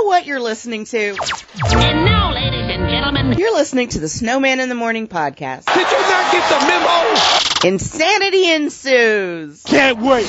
[0.00, 1.16] know what you're listening to?
[1.70, 5.66] And now, ladies and gentlemen, You're listening to the Snowman in the Morning podcast.
[5.66, 7.74] Did you not get the memo?
[7.74, 9.62] Insanity ensues.
[9.64, 10.28] Can't wait.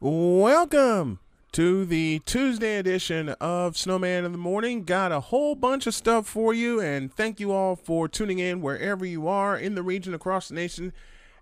[0.00, 1.20] Welcome
[1.52, 4.84] to the Tuesday edition of Snowman in the Morning.
[4.84, 8.60] Got a whole bunch of stuff for you, and thank you all for tuning in
[8.60, 10.92] wherever you are in the region, across the nation,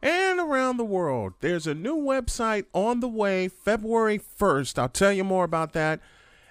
[0.03, 1.35] and around the world.
[1.41, 4.79] There's a new website on the way February 1st.
[4.79, 6.01] I'll tell you more about that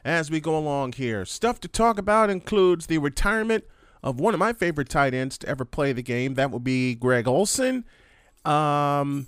[0.03, 1.25] as we go along here.
[1.25, 3.63] Stuff to talk about includes the retirement
[4.03, 6.35] of one of my favorite tight ends to ever play the game.
[6.35, 7.85] That would be Greg Olsen.
[8.45, 9.27] Um,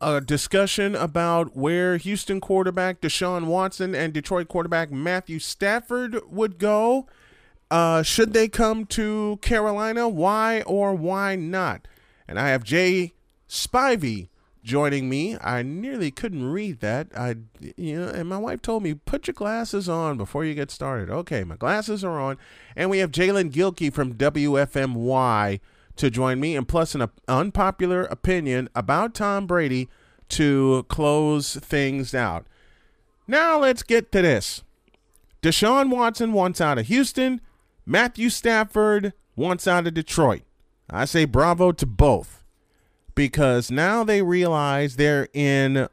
[0.00, 7.06] a discussion about where Houston quarterback Deshaun Watson and Detroit quarterback Matthew Stafford would go.
[7.70, 10.08] Uh, should they come to Carolina?
[10.08, 11.86] Why or why not?
[12.26, 13.12] And I have Jay
[13.52, 14.28] Spivey
[14.64, 15.36] joining me.
[15.38, 17.08] I nearly couldn't read that.
[17.14, 17.36] I,
[17.76, 21.10] you know, and my wife told me put your glasses on before you get started.
[21.10, 22.38] Okay, my glasses are on,
[22.74, 25.60] and we have Jalen Gilkey from WFMY
[25.96, 29.90] to join me, and plus an unpopular opinion about Tom Brady
[30.30, 32.46] to close things out.
[33.26, 34.62] Now let's get to this.
[35.42, 37.42] Deshaun Watson wants out of Houston.
[37.84, 40.42] Matthew Stafford wants out of Detroit.
[40.88, 42.41] I say bravo to both
[43.14, 45.88] because now they realize they're in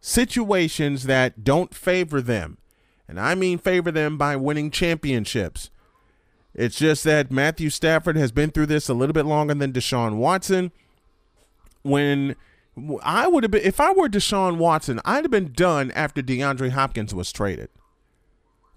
[0.00, 2.58] situations that don't favor them.
[3.08, 5.70] And I mean favor them by winning championships.
[6.54, 10.16] It's just that Matthew Stafford has been through this a little bit longer than Deshaun
[10.16, 10.72] Watson.
[11.82, 12.36] When
[13.02, 16.70] I would have been, if I were Deshaun Watson, I'd have been done after DeAndre
[16.70, 17.68] Hopkins was traded.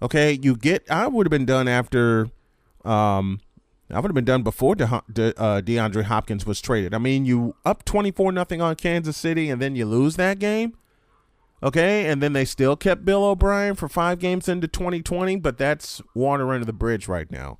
[0.02, 2.28] Okay, you get, I would have been done after,
[2.84, 3.40] um,
[3.90, 6.92] I would have been done before De, De, uh, DeAndre Hopkins was traded.
[6.92, 10.76] I mean, you up 24 nothing on Kansas City and then you lose that game.
[11.62, 16.02] Okay, and then they still kept Bill O'Brien for five games into 2020, but that's
[16.14, 17.58] water under the bridge right now.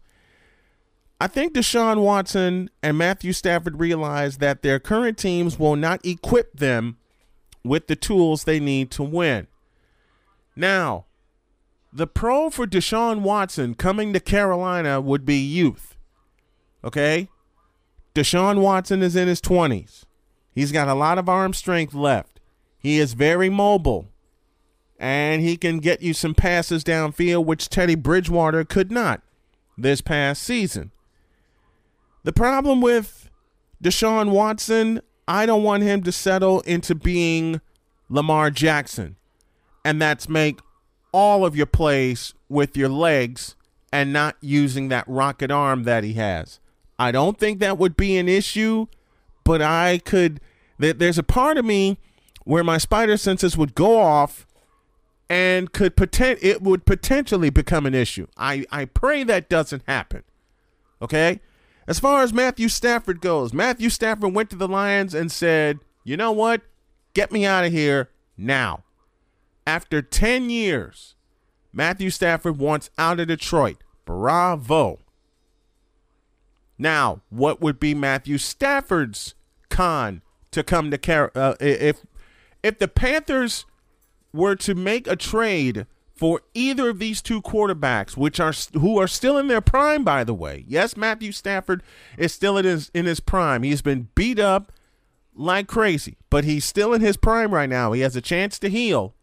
[1.18, 6.58] I think Deshaun Watson and Matthew Stafford realize that their current teams will not equip
[6.58, 6.98] them
[7.64, 9.46] with the tools they need to win.
[10.54, 11.06] Now,
[11.90, 15.95] the pro for Deshaun Watson coming to Carolina would be youth.
[16.86, 17.28] Okay?
[18.14, 20.04] Deshaun Watson is in his 20s.
[20.54, 22.40] He's got a lot of arm strength left.
[22.78, 24.08] He is very mobile.
[24.98, 29.20] And he can get you some passes downfield, which Teddy Bridgewater could not
[29.76, 30.92] this past season.
[32.24, 33.28] The problem with
[33.82, 37.60] Deshaun Watson, I don't want him to settle into being
[38.08, 39.16] Lamar Jackson.
[39.84, 40.60] And that's make
[41.12, 43.56] all of your plays with your legs
[43.92, 46.60] and not using that rocket arm that he has.
[46.98, 48.86] I don't think that would be an issue,
[49.44, 50.40] but I could.
[50.78, 51.98] That There's a part of me
[52.44, 54.46] where my spider senses would go off
[55.28, 58.26] and could potent it would potentially become an issue.
[58.36, 60.22] I, I pray that doesn't happen.
[61.02, 61.40] Okay?
[61.86, 66.16] As far as Matthew Stafford goes, Matthew Stafford went to the Lions and said, you
[66.16, 66.62] know what?
[67.14, 68.84] Get me out of here now.
[69.66, 71.14] After 10 years,
[71.72, 73.78] Matthew Stafford wants out of Detroit.
[74.04, 75.00] Bravo.
[76.78, 79.34] Now, what would be Matthew Stafford's
[79.70, 82.04] con to come to Car- uh, if
[82.62, 83.64] if the Panthers
[84.32, 89.08] were to make a trade for either of these two quarterbacks, which are who are
[89.08, 90.64] still in their prime, by the way.
[90.66, 91.82] Yes, Matthew Stafford
[92.16, 93.62] is still in his in his prime.
[93.62, 94.72] He's been beat up
[95.34, 97.92] like crazy, but he's still in his prime right now.
[97.92, 99.14] He has a chance to heal,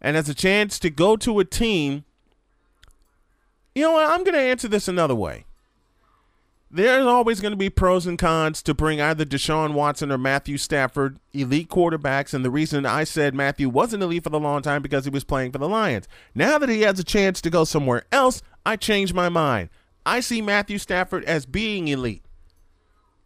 [0.00, 2.04] and has a chance to go to a team.
[3.74, 4.10] You know what?
[4.10, 5.44] I'm going to answer this another way.
[6.70, 10.58] There's always going to be pros and cons to bring either Deshaun Watson or Matthew
[10.58, 12.34] Stafford, elite quarterbacks.
[12.34, 15.24] And the reason I said Matthew wasn't elite for the long time because he was
[15.24, 16.06] playing for the Lions.
[16.34, 19.70] Now that he has a chance to go somewhere else, I changed my mind.
[20.04, 22.22] I see Matthew Stafford as being elite.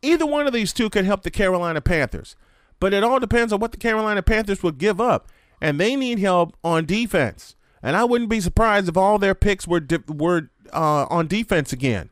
[0.02, 2.36] Either one of these two could help the Carolina Panthers,
[2.78, 5.28] but it all depends on what the Carolina Panthers would give up.
[5.60, 7.56] And they need help on defense.
[7.82, 12.11] And I wouldn't be surprised if all their picks were, were uh, on defense again.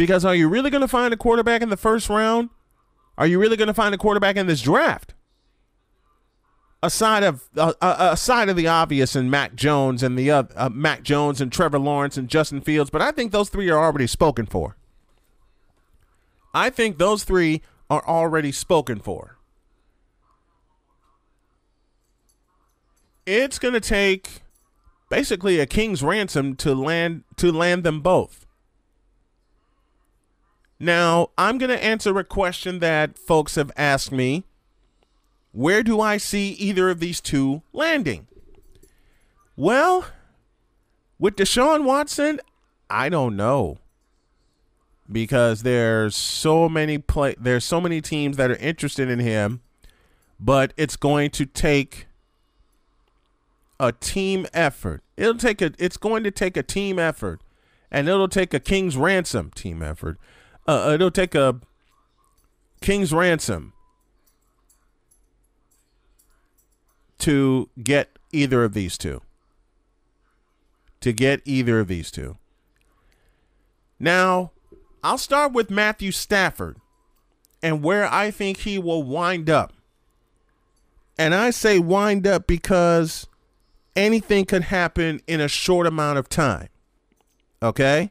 [0.00, 2.48] Because are you really going to find a quarterback in the first round?
[3.18, 5.12] Are you really going to find a quarterback in this draft?
[6.82, 10.70] Aside of uh, uh, aside of the obvious and Mac Jones and the uh, uh,
[10.70, 14.06] Mac Jones and Trevor Lawrence and Justin Fields, but I think those three are already
[14.06, 14.78] spoken for.
[16.54, 17.60] I think those three
[17.90, 19.36] are already spoken for.
[23.26, 24.44] It's going to take
[25.10, 28.46] basically a king's ransom to land to land them both.
[30.82, 34.44] Now, I'm going to answer a question that folks have asked me.
[35.52, 38.26] Where do I see either of these two landing?
[39.56, 40.06] Well,
[41.18, 42.40] with Deshaun Watson,
[42.88, 43.78] I don't know.
[45.10, 49.60] Because there's so many play there's so many teams that are interested in him,
[50.38, 52.06] but it's going to take
[53.80, 55.02] a team effort.
[55.16, 57.40] It'll take a it's going to take a team effort.
[57.90, 60.16] And it'll take a king's ransom team effort.
[60.66, 61.60] Uh, it'll take a
[62.80, 63.72] king's ransom
[67.18, 69.20] to get either of these two.
[71.00, 72.36] To get either of these two.
[73.98, 74.52] Now,
[75.02, 76.76] I'll start with Matthew Stafford
[77.62, 79.72] and where I think he will wind up.
[81.18, 83.26] And I say wind up because
[83.94, 86.68] anything could happen in a short amount of time.
[87.62, 88.10] Okay?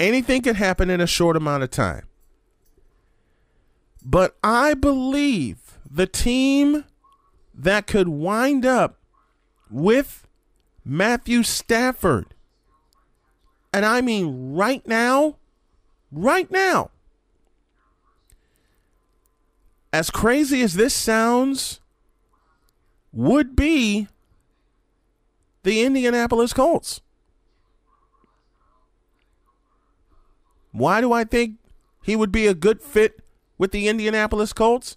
[0.00, 2.06] Anything can happen in a short amount of time.
[4.02, 6.84] But I believe the team
[7.54, 8.98] that could wind up
[9.70, 10.26] with
[10.86, 12.34] Matthew Stafford,
[13.74, 15.36] and I mean right now,
[16.10, 16.90] right now,
[19.92, 21.80] as crazy as this sounds,
[23.12, 24.08] would be
[25.62, 27.02] the Indianapolis Colts.
[30.72, 31.56] Why do I think
[32.02, 33.20] he would be a good fit
[33.58, 34.96] with the Indianapolis Colts?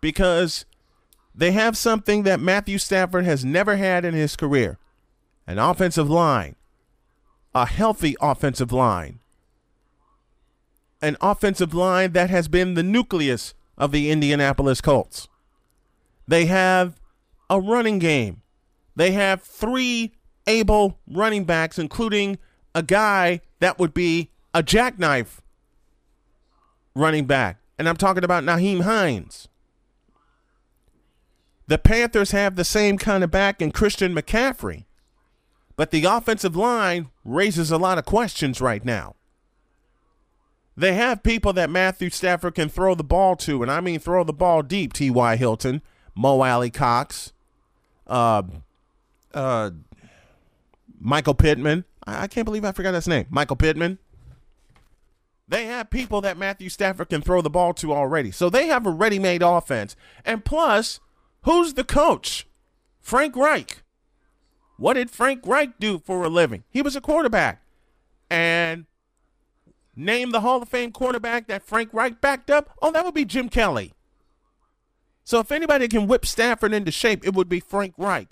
[0.00, 0.64] Because
[1.34, 4.78] they have something that Matthew Stafford has never had in his career
[5.46, 6.56] an offensive line,
[7.54, 9.20] a healthy offensive line,
[11.02, 15.28] an offensive line that has been the nucleus of the Indianapolis Colts.
[16.26, 17.00] They have
[17.48, 18.42] a running game.
[18.96, 20.12] They have three
[20.46, 22.38] able running backs, including
[22.76, 25.40] a guy that would be a jackknife
[26.94, 27.58] running back.
[27.78, 29.48] And I'm talking about Nyheim Hines.
[31.66, 34.84] The Panthers have the same kind of back in Christian McCaffrey.
[35.74, 39.16] But the offensive line raises a lot of questions right now.
[40.76, 44.22] They have people that Matthew Stafford can throw the ball to, and I mean throw
[44.22, 44.92] the ball deep.
[44.92, 45.36] T.Y.
[45.36, 45.80] Hilton,
[46.14, 47.32] Mo Alie-Cox,
[48.06, 48.42] uh,
[49.32, 49.70] uh,
[51.00, 51.86] Michael Pittman.
[52.06, 53.26] I, I can't believe I forgot his name.
[53.30, 53.98] Michael Pittman.
[55.48, 58.32] They have people that Matthew Stafford can throw the ball to already.
[58.32, 59.94] So they have a ready made offense.
[60.24, 60.98] And plus,
[61.42, 62.46] who's the coach?
[63.00, 63.82] Frank Reich.
[64.76, 66.64] What did Frank Reich do for a living?
[66.70, 67.62] He was a quarterback.
[68.28, 68.86] And
[69.94, 72.70] name the Hall of Fame quarterback that Frank Reich backed up?
[72.82, 73.94] Oh, that would be Jim Kelly.
[75.22, 78.28] So if anybody can whip Stafford into shape, it would be Frank Reich.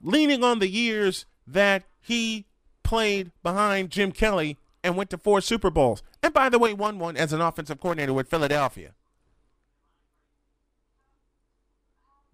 [0.00, 2.46] Leaning on the years that he
[2.92, 6.02] played behind Jim Kelly and went to four Super Bowls.
[6.22, 8.92] And by the way, won one as an offensive coordinator with Philadelphia.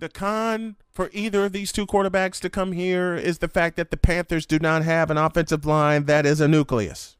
[0.01, 3.93] The con for either of these two quarterbacks to come here is the fact that
[3.93, 7.17] the Panthers do not have an offensive line that is a nucleus.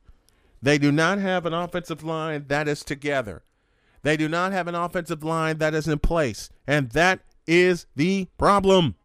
[0.61, 3.45] They do not have an offensive line that is together.
[4.03, 6.51] They do not have an offensive line that is in place.
[6.67, 8.97] And that is the problem.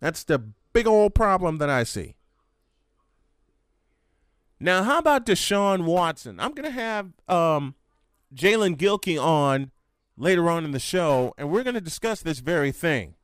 [0.00, 0.38] That's the
[0.74, 2.16] big old problem that I see.
[4.62, 6.38] Now, how about Deshaun Watson?
[6.38, 7.74] I'm going to have um,
[8.32, 9.72] Jalen Gilkey on
[10.16, 13.16] later on in the show, and we're going to discuss this very thing.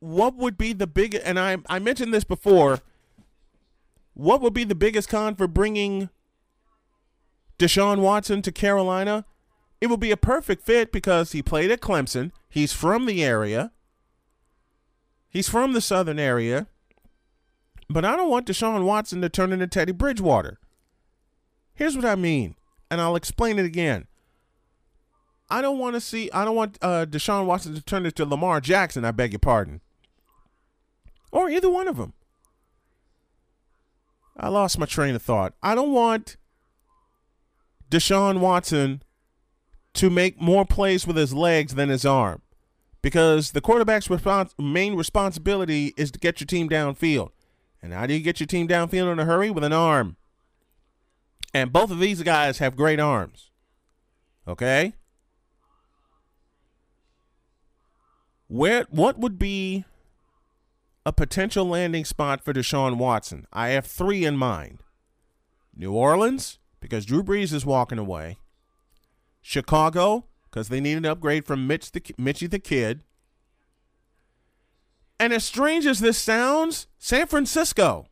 [0.00, 2.80] What would be the big, and I, I mentioned this before,
[4.12, 6.10] what would be the biggest con for bringing
[7.58, 9.24] Deshaun Watson to Carolina?
[9.80, 12.32] It would be a perfect fit because he played at Clemson.
[12.50, 13.72] He's from the area.
[15.30, 16.66] He's from the southern area.
[17.92, 20.58] But I don't want Deshaun Watson to turn into Teddy Bridgewater.
[21.74, 22.54] Here's what I mean,
[22.90, 24.06] and I'll explain it again.
[25.50, 26.30] I don't want to see.
[26.32, 29.04] I don't want uh, Deshaun Watson to turn into Lamar Jackson.
[29.04, 29.82] I beg your pardon,
[31.30, 32.14] or either one of them.
[34.38, 35.52] I lost my train of thought.
[35.62, 36.38] I don't want
[37.90, 39.02] Deshaun Watson
[39.94, 42.40] to make more plays with his legs than his arm,
[43.02, 47.32] because the quarterback's respons- main responsibility is to get your team downfield.
[47.82, 49.50] And how do you get your team downfield in a hurry?
[49.50, 50.16] With an arm.
[51.52, 53.50] And both of these guys have great arms.
[54.46, 54.94] Okay?
[58.48, 59.84] Where what would be
[61.04, 63.46] a potential landing spot for Deshaun Watson?
[63.52, 64.80] I have three in mind.
[65.74, 68.36] New Orleans, because Drew Brees is walking away.
[69.40, 73.02] Chicago, because they need an upgrade from Mitch the Mitchy the Kid.
[75.18, 78.08] And as strange as this sounds, San Francisco.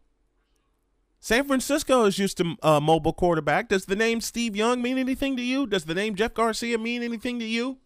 [1.21, 3.69] San Francisco is used to a uh, mobile quarterback.
[3.69, 5.67] Does the name Steve Young mean anything to you?
[5.67, 7.79] Does the name Jeff Garcia mean anything to you?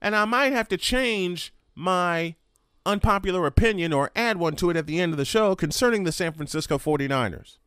[0.00, 2.34] And I might have to change my
[2.84, 6.12] unpopular opinion or add one to it at the end of the show concerning the
[6.12, 7.58] San Francisco 49ers.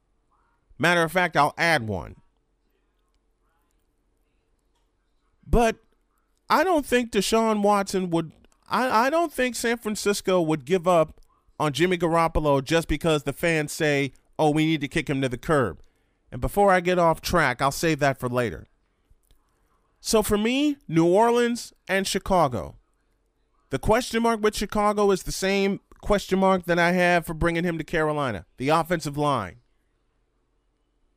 [0.78, 2.16] Matter of fact, I'll add one.
[5.46, 5.78] But
[6.50, 8.32] I don't think Deshaun Watson would.
[8.70, 11.20] I, I don't think San Francisco would give up
[11.60, 15.30] on Jimmy Garoppolo just because the fans say, oh, we need to kick him to
[15.30, 15.82] the curb.
[16.32, 18.68] And before I get off track, I'll save that for later.
[20.00, 22.78] So for me, New Orleans and Chicago.
[23.70, 27.66] The question mark with Chicago is the same question mark that I have for bringing
[27.66, 29.58] him to Carolina the offensive line.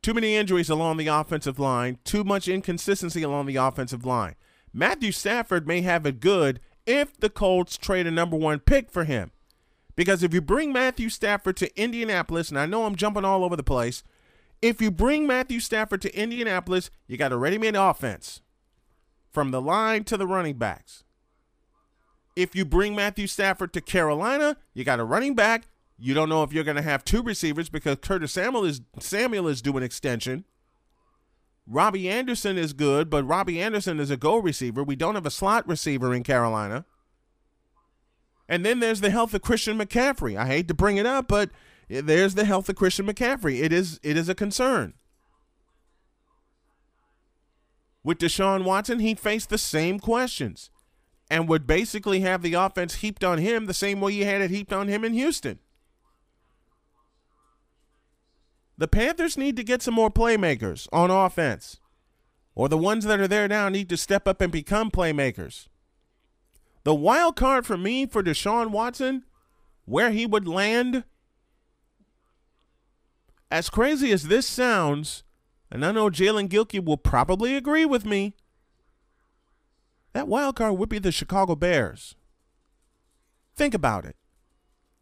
[0.01, 4.35] Too many injuries along the offensive line, too much inconsistency along the offensive line.
[4.73, 9.03] Matthew Stafford may have it good if the Colts trade a number one pick for
[9.03, 9.31] him.
[9.95, 13.55] Because if you bring Matthew Stafford to Indianapolis, and I know I'm jumping all over
[13.55, 14.03] the place,
[14.61, 18.41] if you bring Matthew Stafford to Indianapolis, you got a ready made offense
[19.31, 21.03] from the line to the running backs.
[22.35, 25.67] If you bring Matthew Stafford to Carolina, you got a running back.
[25.99, 29.47] You don't know if you're going to have two receivers because Curtis Samuel is Samuel
[29.47, 30.45] is doing extension.
[31.65, 34.83] Robbie Anderson is good, but Robbie Anderson is a go receiver.
[34.83, 36.85] We don't have a slot receiver in Carolina.
[38.49, 40.37] And then there's the health of Christian McCaffrey.
[40.37, 41.49] I hate to bring it up, but
[41.87, 43.61] there's the health of Christian McCaffrey.
[43.61, 44.93] It is it is a concern.
[48.03, 50.69] With Deshaun Watson, he faced the same questions
[51.29, 54.51] and would basically have the offense heaped on him the same way you had it
[54.51, 55.59] heaped on him in Houston.
[58.83, 61.79] The Panthers need to get some more playmakers on offense,
[62.53, 65.69] or the ones that are there now need to step up and become playmakers.
[66.83, 69.23] The wild card for me for Deshaun Watson,
[69.85, 71.05] where he would land,
[73.49, 75.23] as crazy as this sounds,
[75.71, 78.35] and I know Jalen Gilkey will probably agree with me,
[80.11, 82.15] that wild card would be the Chicago Bears.
[83.55, 84.17] Think about it.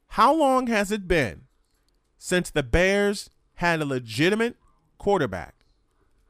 [0.09, 1.45] How long has it been
[2.19, 3.31] since the Bears
[3.61, 4.57] had a legitimate
[4.97, 5.53] quarterback?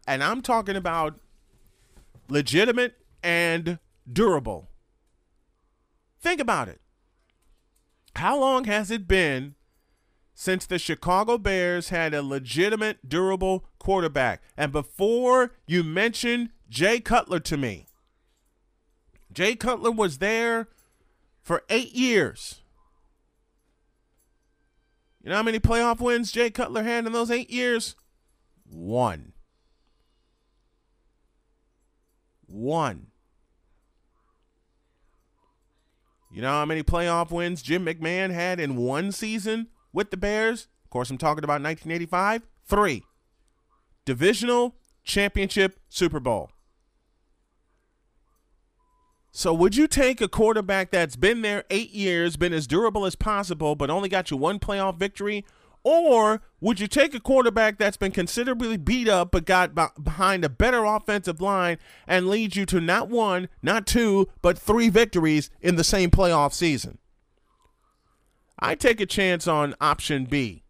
[0.06, 1.18] And I'm talking about
[2.28, 3.80] legitimate and
[4.12, 4.68] durable.
[6.20, 6.82] Think about it.
[8.18, 9.56] How long has it been
[10.34, 14.42] since the Chicago Bears had a legitimate, durable quarterback?
[14.58, 17.88] And before you mention Jay Cutler to me,
[19.32, 20.68] Jay Cutler was there
[21.42, 22.60] for eight years.
[25.24, 27.96] You know how many playoff wins Jay Cutler had in those eight years?
[28.66, 29.34] One.
[32.48, 33.08] One.
[36.32, 40.68] You know how many playoff wins Jim McMahon had in one season with the Bears?
[40.86, 42.48] Of course, I'm talking about 1985.
[42.66, 43.04] Three.
[44.06, 46.52] Divisional championship Super Bowl.
[49.34, 53.16] So, would you take a quarterback that's been there eight years, been as durable as
[53.16, 55.46] possible, but only got you one playoff victory?
[55.84, 60.50] Or would you take a quarterback that's been considerably beat up but got behind a
[60.50, 65.78] better offensive line and leads you to not one, not two, but three victories in
[65.78, 67.00] the same playoff season?
[68.60, 70.64] I take a chance on option B.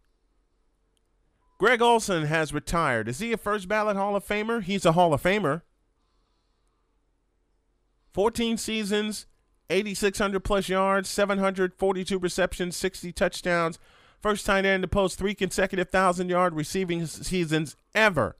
[1.57, 3.09] Greg Olsen has retired.
[3.09, 4.63] Is he a first ballot Hall of Famer?
[4.63, 5.61] He's a Hall of Famer.
[8.13, 9.25] 14 seasons,
[9.69, 13.79] 8,600 plus yards, 742 receptions, 60 touchdowns.
[14.21, 18.35] First tight end to post three consecutive 1,000 yard receiving seasons ever.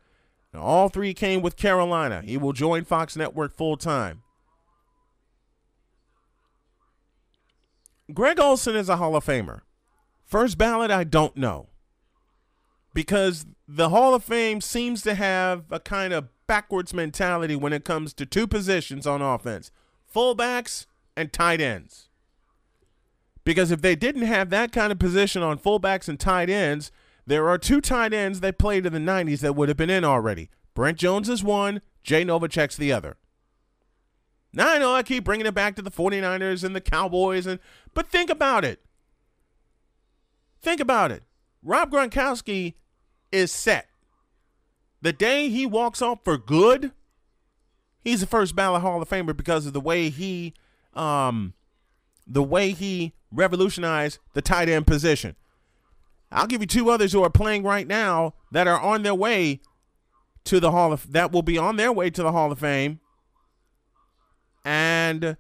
[0.54, 2.22] Now, all three came with Carolina.
[2.22, 4.24] He will join Fox Network full time.
[8.13, 9.62] Greg Olsen is a Hall of Famer.
[10.25, 11.70] First ballot, I don't know.
[12.94, 17.86] Because the Hall of Fame seems to have a kind of backwards mentality when it
[17.86, 19.72] comes to two positions on offense
[20.13, 22.10] fullbacks and tight ends.
[23.46, 26.91] Because if they didn't have that kind of position on fullbacks and tight ends,
[27.25, 30.03] there are two tight ends that played in the 90s that would have been in
[30.03, 30.50] already.
[30.74, 33.15] Brent Jones is one, Jay Novacek's the other.
[34.51, 37.62] Now I know I keep bringing it back to the 49ers and the Cowboys and
[37.93, 38.81] but think about it.
[40.62, 41.24] Think about it.
[41.63, 42.74] Rob Gronkowski
[43.31, 43.88] is set.
[45.01, 46.91] The day he walks off for good,
[48.03, 50.53] he's the first ballot Hall of Famer because of the way he
[50.93, 51.53] um
[52.27, 55.36] the way he revolutionized the tight end position.
[56.31, 59.60] I'll give you two others who are playing right now that are on their way
[60.46, 63.00] to the Hall of that will be on their way to the Hall of Fame
[64.63, 65.38] and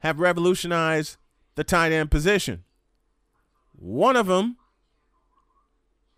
[0.00, 1.16] have revolutionized
[1.54, 2.64] the tight end position.
[3.72, 4.56] One of them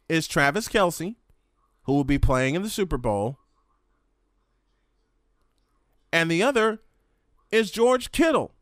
[0.08, 1.16] is Travis Kelce
[1.90, 3.36] who will be playing in the Super Bowl.
[6.12, 6.78] And the other
[7.50, 8.52] is George Kittle,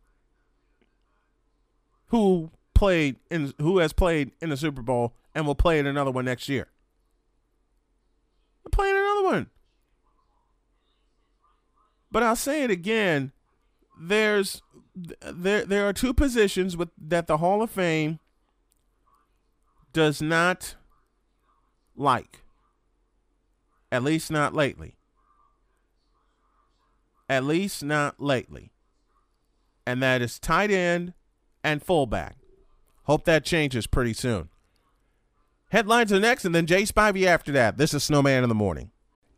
[2.06, 6.10] who played in who has played in the Super Bowl and will play in another
[6.10, 6.68] one next year.
[8.72, 9.50] Playing another one.
[12.10, 13.32] But I'll say it again.
[14.00, 14.62] There's
[15.20, 18.20] there there are two positions with that the Hall of Fame
[19.92, 20.76] does not
[21.94, 22.40] like.
[23.90, 24.96] At least not lately.
[27.28, 28.72] At least not lately.
[29.86, 31.14] And that is tight end
[31.64, 32.36] and fullback.
[33.04, 34.50] Hope that changes pretty soon.
[35.70, 37.76] Headlines are next, and then Jay Spivey after that.
[37.76, 38.90] This is Snowman in the Morning.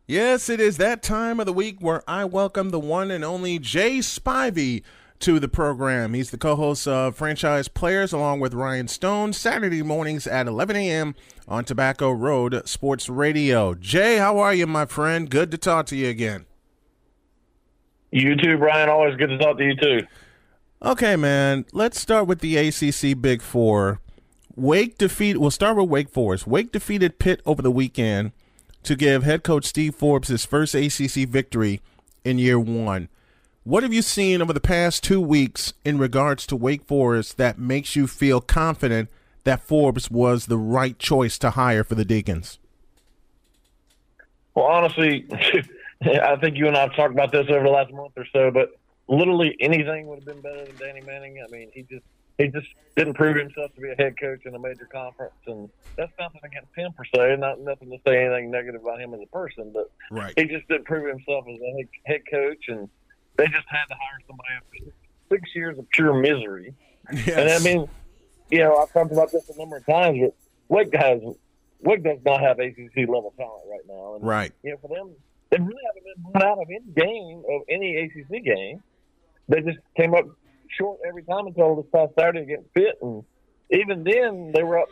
[0.07, 3.61] Yes, it is that time of the week where I welcome the one and only
[3.61, 4.83] Jay Spivey
[5.21, 6.15] to the program.
[6.15, 10.77] He's the co host of Franchise Players along with Ryan Stone, Saturday mornings at 11
[10.77, 11.15] a.m.
[11.47, 13.75] on Tobacco Road Sports Radio.
[13.75, 15.31] Jay, how are you, my friend?
[15.31, 16.47] Good to talk to you again.
[18.11, 18.89] You too, Brian.
[18.89, 20.07] Always good to talk to you too.
[20.83, 21.67] Okay, man.
[21.73, 24.01] Let's start with the ACC Big Four.
[24.57, 25.39] Wake defeat.
[25.39, 26.47] We'll start with Wake Forest.
[26.47, 28.33] Wake defeated Pitt over the weekend
[28.83, 31.83] to give head coach Steve Forbes his first ACC victory
[32.25, 33.09] in year one.
[33.65, 37.59] What have you seen over the past two weeks in regards to Wake Forest that
[37.59, 39.11] makes you feel confident
[39.45, 42.59] that Forbes was the right choice to hire for the Deacons?
[44.55, 45.27] Well, honestly,
[46.03, 48.51] I think you and I have talked about this over the last month or so,
[48.51, 51.45] but literally anything would have been better than Danny Manning.
[51.47, 52.05] I mean, he just
[52.39, 55.69] he just didn't prove himself to be a head coach in a major conference, and
[55.97, 57.37] that's nothing against him per se.
[57.39, 60.33] Not nothing to say anything negative about him as a person, but right.
[60.39, 62.89] he just didn't prove himself as a head, head coach, and
[63.37, 64.93] they just had to hire somebody after
[65.31, 66.75] six years of pure misery.
[67.13, 67.29] Yes.
[67.29, 67.89] And I mean,
[68.51, 70.35] you know, I've talked about this a number of times, but
[70.69, 71.21] Wake has
[71.83, 74.53] Wake does not have ACC level talent right now, and right.
[74.63, 75.11] you know, for them,
[75.51, 78.83] they really haven't been blown out of any game of any ACC game.
[79.49, 80.27] They just came up
[80.69, 83.25] short every time until this past Saturday against Pitt, and
[83.71, 84.89] even then they were up.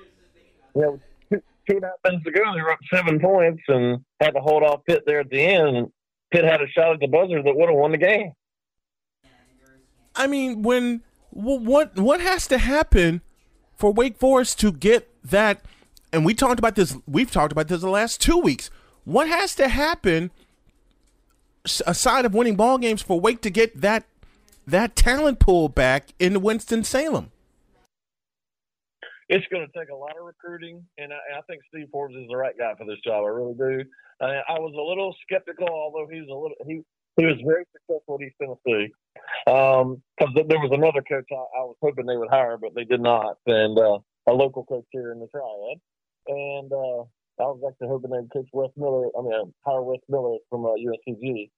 [0.75, 4.05] You know, two, two and a half minutes ago they were up seven points and
[4.21, 5.91] had to hold off Pitt there at the end.
[6.31, 8.33] Pitt had a shot at the buzzer that would have won the game.
[10.15, 13.23] I mean, when what what has to happen
[13.77, 15.65] for Wake Forest to get that?
[16.13, 16.97] And we talked about this.
[17.07, 18.71] We've talked about this the last two weeks.
[19.05, 20.31] What has to happen
[21.87, 24.05] aside of winning ball games for Wake to get that
[24.67, 27.31] that talent pool back in Winston Salem?
[29.29, 32.29] It's going to take a lot of recruiting, and I, I think Steve Forbes is
[32.29, 33.25] the right guy for this job.
[33.25, 33.85] I really do.
[34.21, 36.81] Uh, I was a little skeptical, although he's a little he
[37.19, 38.93] he was very successful at East Tennessee.
[39.45, 42.85] Because um, there was another coach I, I, was hoping they would hire, but they
[42.85, 45.79] did not, and uh, a local coach here in the Triad.
[46.29, 47.03] And uh,
[47.43, 49.09] I was actually hoping they'd coach Wes Miller.
[49.19, 51.51] I mean, uh, hire Wes Miller from uh, UNCG.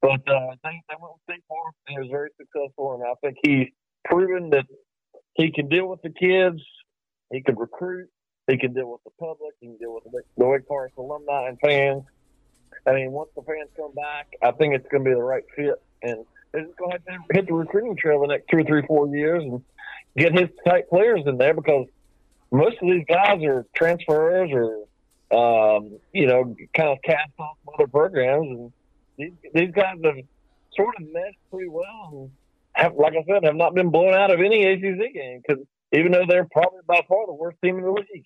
[0.00, 2.94] But uh, they, they went with Steve Forbes, and he was very successful.
[2.94, 3.68] And I think he's
[4.04, 4.66] proven that
[5.34, 6.62] he can deal with the kids,
[7.30, 8.08] he can recruit,
[8.46, 11.58] he can deal with the public, he can deal with the, Wake Forest alumni and
[11.60, 12.02] fans.
[12.86, 15.44] I mean, once the fans come back, I think it's going to be the right
[15.54, 15.82] fit.
[16.02, 16.98] And just going to
[17.32, 19.62] hit the recruiting trail the next two or three, four years and
[20.16, 21.86] get his type players in there because
[22.50, 24.84] most of these guys are transfers or,
[25.30, 28.48] um, you know, kind of cast off other programs.
[28.48, 28.72] And
[29.18, 30.16] these, these guys have
[30.74, 32.10] sort of meshed pretty well.
[32.12, 32.30] And
[32.72, 36.12] have, like I said, have not been blown out of any ACC game because even
[36.12, 38.24] though they're probably by far the worst team in the league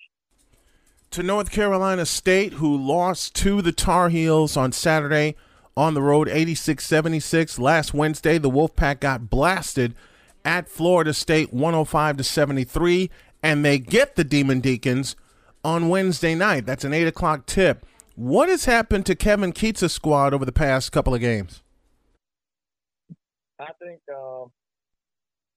[1.12, 5.36] to North Carolina State, who lost to the Tar Heels on Saturday
[5.76, 7.58] on the road 86 76.
[7.58, 9.94] Last Wednesday, the Wolfpack got blasted
[10.42, 13.10] at Florida State 105 to 73,
[13.42, 15.14] and they get the Demon Deacons
[15.62, 16.64] on Wednesday night.
[16.64, 17.84] That's an 8 o'clock tip.
[18.16, 21.62] What has happened to Kevin Keatts' squad over the past couple of games?
[23.58, 24.44] I think uh,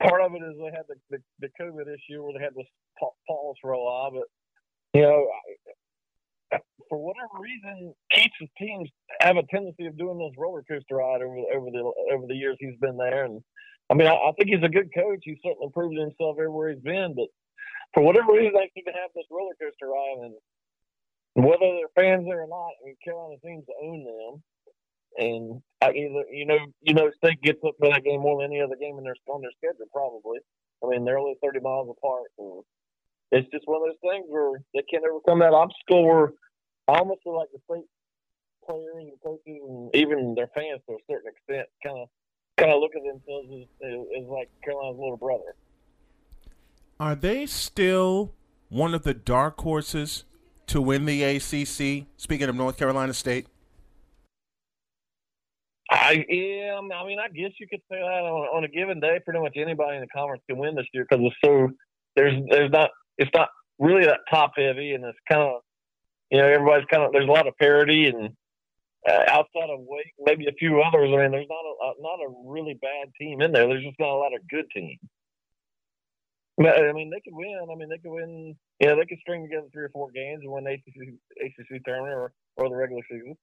[0.01, 2.67] part of it is they had the, the, the COVID issue where they had this
[2.99, 4.27] pause for a while, but
[4.93, 5.27] you know,
[6.89, 11.37] for whatever reason, Keatts' teams have a tendency of doing this roller coaster ride over
[11.53, 13.25] over the over the years he's been there.
[13.25, 13.41] And
[13.89, 15.19] I mean, I, I think he's a good coach.
[15.23, 17.15] He's certainly proven himself everywhere he's been.
[17.15, 17.27] But
[17.93, 20.35] for whatever reason, they seem to have this roller coaster ride, and
[21.35, 24.43] whether they're fans there or not, I mean, Carolina seems to own them.
[25.17, 28.51] And I either you know you know State gets up for that game more than
[28.51, 30.39] any other game in their on their schedule probably.
[30.83, 32.31] I mean, they're only thirty miles apart.
[32.37, 32.63] And,
[33.31, 36.31] it's just one of those things where they can't overcome that obstacle where
[36.87, 37.85] I almost feel like the state
[38.65, 42.09] players and coaches and even their fans to a certain extent kind of
[42.57, 45.55] kind of look at themselves as, as like Carolina's little brother.
[46.99, 48.33] Are they still
[48.69, 50.23] one of the dark horses
[50.67, 52.07] to win the ACC?
[52.17, 53.47] Speaking of North Carolina State.
[55.89, 59.19] I yeah, I mean, I guess you could say that on, on a given day,
[59.23, 61.69] pretty much anybody in the conference can win this year because it's so
[62.15, 65.61] there's there's not it's not really that top heavy, and it's kind of
[66.31, 68.31] you know everybody's kind of there's a lot of parity and
[69.07, 71.11] uh, outside of Wake, maybe a few others.
[71.13, 73.67] I mean, there's not a not a really bad team in there.
[73.67, 74.99] There's just not a lot of good teams.
[76.57, 77.67] I mean, they could win.
[77.71, 78.55] I mean, they could win.
[78.79, 82.33] Yeah, they could string together three or four games and win ACC, ACC tournament or,
[82.57, 83.35] or the regular season.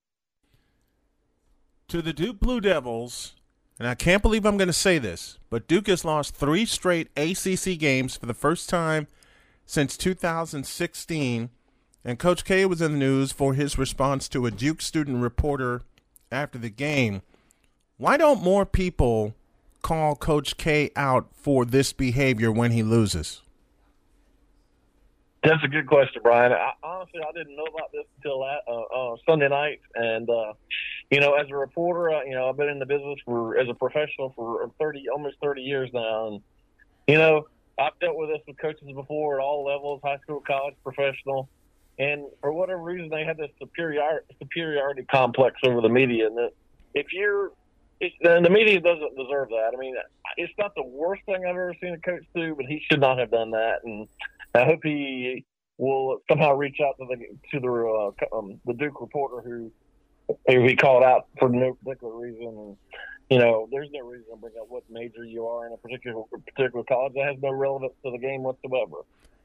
[1.93, 3.35] To the Duke Blue Devils,
[3.79, 7.11] and I can't believe I'm going to say this, but Duke has lost three straight
[7.19, 9.09] ACC games for the first time
[9.67, 11.51] since 2016.
[12.03, 15.83] And Coach K was in the news for his response to a Duke student reporter
[16.31, 17.21] after the game.
[17.99, 19.35] Why don't more people
[19.83, 23.43] call Coach K out for this behavior when he loses?
[25.45, 26.53] That's a good question, Brian.
[26.53, 30.55] I, honestly, I didn't know about this until uh, uh, Sunday night, and uh,
[31.13, 33.69] you know, as a reporter, uh, you know, I've been in the business for as
[33.69, 36.41] a professional for thirty, almost thirty years now, and
[37.07, 37.47] you know,
[37.79, 41.51] I've dealt with this with coaches before at all levels, high school, college, professional,
[41.99, 46.53] and for whatever reason, they had this superiority superiority complex over the media, and that
[46.95, 47.53] if you're
[48.01, 49.73] and the media doesn't deserve that.
[49.75, 49.95] I mean,
[50.39, 53.19] it's not the worst thing I've ever seen a coach do, but he should not
[53.19, 53.81] have done that.
[53.85, 54.09] And
[54.55, 55.45] I hope he
[55.77, 57.17] will somehow reach out to the
[57.51, 59.71] to the uh, um, the Duke reporter who
[60.47, 62.47] who be called out for no particular reason.
[62.47, 62.77] And,
[63.31, 66.23] you know, there's no reason to bring up what major you are in a particular
[66.31, 67.15] particular college.
[67.15, 68.99] That has no relevance to the game whatsoever.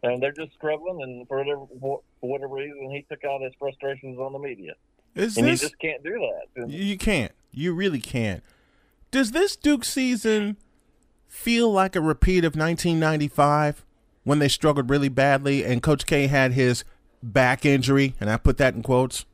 [0.03, 4.19] And they're just scrubbing, and for whatever for whatever reason, he took out his frustrations
[4.19, 4.73] on the media.
[5.15, 6.19] Is and this, you just can't do
[6.55, 6.69] that.
[6.69, 7.31] You can't.
[7.51, 8.43] You really can't.
[9.09, 10.57] Does this Duke season
[11.27, 13.83] feel like a repeat of 1995
[14.23, 16.83] when they struggled really badly and Coach K had his
[17.23, 19.25] back injury, and I put that in quotes?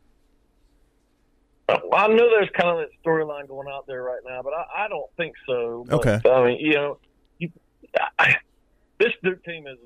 [1.68, 4.86] Well, I know there's kind of that storyline going out there right now, but I,
[4.86, 5.86] I don't think so.
[5.88, 6.30] But, Okay.
[6.30, 6.98] I mean, you know,
[7.40, 7.52] you,
[8.20, 8.36] I,
[9.00, 9.78] this Duke team is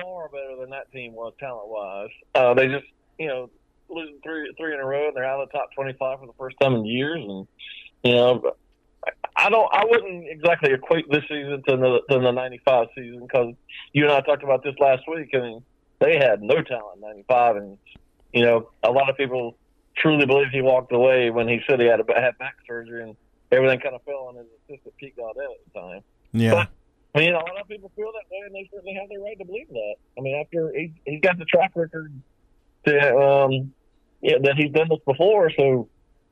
[0.00, 2.10] far better than that team was talent wise.
[2.34, 2.84] Uh, they just,
[3.18, 3.50] you know,
[3.88, 6.32] losing three three in a row, and they're out of the top 25 for the
[6.38, 7.22] first time in years.
[7.22, 7.46] And
[8.02, 8.52] you know,
[9.36, 13.54] I don't, I wouldn't exactly equate this season to the to the '95 season because
[13.92, 15.30] you and I talked about this last week.
[15.34, 15.62] I mean,
[16.00, 17.78] they had no talent '95, and
[18.32, 19.56] you know, a lot of people
[19.96, 23.16] truly believe he walked away when he said he had a, had back surgery, and
[23.50, 26.00] everything kind of fell on his assistant Pete Gaudet at the time.
[26.32, 26.66] Yeah.
[27.14, 29.38] I mean, a lot of people feel that way, and they certainly have their right
[29.38, 29.94] to believe that.
[30.18, 32.12] I mean, after he, he's got the track record
[32.86, 33.72] to, um,
[34.20, 35.88] yeah, that he's done this before, so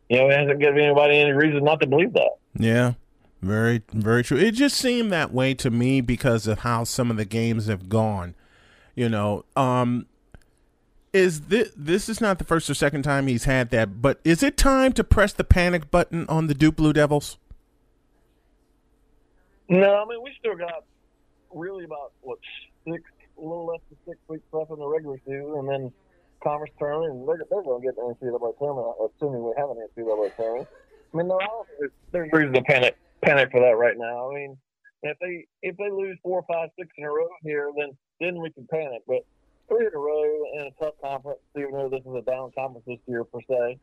[0.08, 2.32] you know, it hasn't given anybody any reason not to believe that.
[2.54, 2.94] Yeah.
[3.42, 4.38] Very, very true.
[4.38, 7.88] It just seemed that way to me because of how some of the games have
[7.88, 8.36] gone.
[8.94, 10.06] You know, um,
[11.12, 14.42] is this this is not the first or second time he's had that, but is
[14.42, 17.36] it time to press the panic button on the Duke Blue Devils?
[19.68, 20.84] No, I mean we still got
[21.54, 22.38] really about what
[22.88, 23.02] six,
[23.38, 25.92] a little less than six weeks left in the regular season, and then
[26.42, 29.70] conference tournament, and they're, they're going to get the NCAA tournament, uh, assuming we have
[29.70, 30.68] an NCAA tournament.
[31.12, 31.38] I mean, no,
[31.78, 34.30] there's, there's reason to panic panic for that right now.
[34.30, 34.56] I mean,
[35.02, 38.50] if they if they lose four, five, six in a row here, then then we
[38.50, 39.02] can panic.
[39.06, 39.24] But
[39.82, 42.84] three in a row in a tough conference, even though this is a down conference
[42.86, 43.78] this year per se,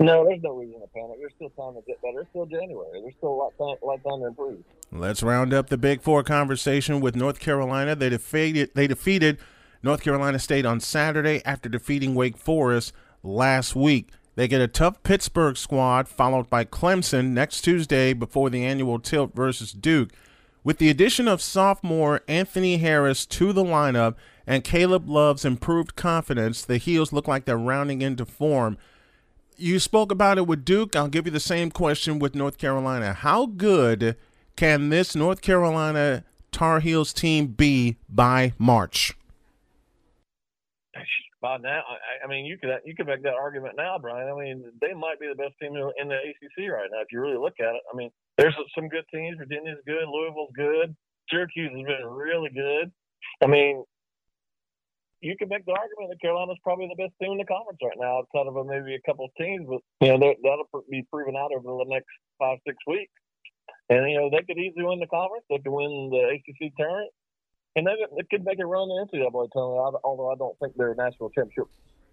[0.00, 1.16] no, there's no reason to panic.
[1.18, 2.20] There's still time to get better.
[2.20, 3.00] It's still January.
[3.00, 4.62] There's still a lot time, a lot time to improve.
[4.92, 7.96] Let's round up the Big Four conversation with North Carolina.
[7.96, 9.38] They defeated they defeated
[9.82, 12.92] North Carolina State on Saturday after defeating Wake Forest
[13.24, 14.10] last week.
[14.36, 19.34] They get a tough Pittsburgh squad, followed by Clemson next Tuesday before the annual tilt
[19.34, 20.10] versus Duke.
[20.62, 24.14] With the addition of sophomore Anthony Harris to the lineup
[24.48, 28.78] and Caleb Love's improved confidence, the Heels look like they're rounding into form.
[29.58, 30.96] You spoke about it with Duke.
[30.96, 33.12] I'll give you the same question with North Carolina.
[33.12, 34.16] How good
[34.56, 39.12] can this North Carolina Tar Heels team be by March?
[41.42, 44.28] By now, I, I mean you could you could make that argument now, Brian.
[44.28, 47.20] I mean they might be the best team in the ACC right now if you
[47.20, 47.82] really look at it.
[47.92, 49.36] I mean there's some good teams.
[49.36, 50.96] Virginia's good, Louisville's good,
[51.30, 52.90] Syracuse has been really good.
[53.40, 53.84] I mean
[55.20, 57.98] you can make the argument that Carolina's probably the best team in the conference right
[57.98, 59.66] now, outside of a, maybe a couple of teams.
[59.66, 63.12] But you know that'll be proven out over the next five six weeks.
[63.90, 65.44] And you know they could easily win the conference.
[65.50, 67.10] They could win the ACC tournament,
[67.76, 69.96] and they, they could make a run in the NCAA tournament.
[70.04, 71.66] Although I don't think they're national championship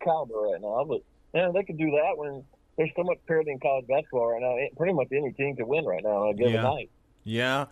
[0.03, 1.01] caliber right now, but
[1.33, 2.43] yeah, they could do that when
[2.77, 4.55] there's so much parity in college basketball right now.
[4.77, 6.61] Pretty much any team can win right now on a given Yeah.
[6.61, 6.89] night.
[7.23, 7.65] Yeah.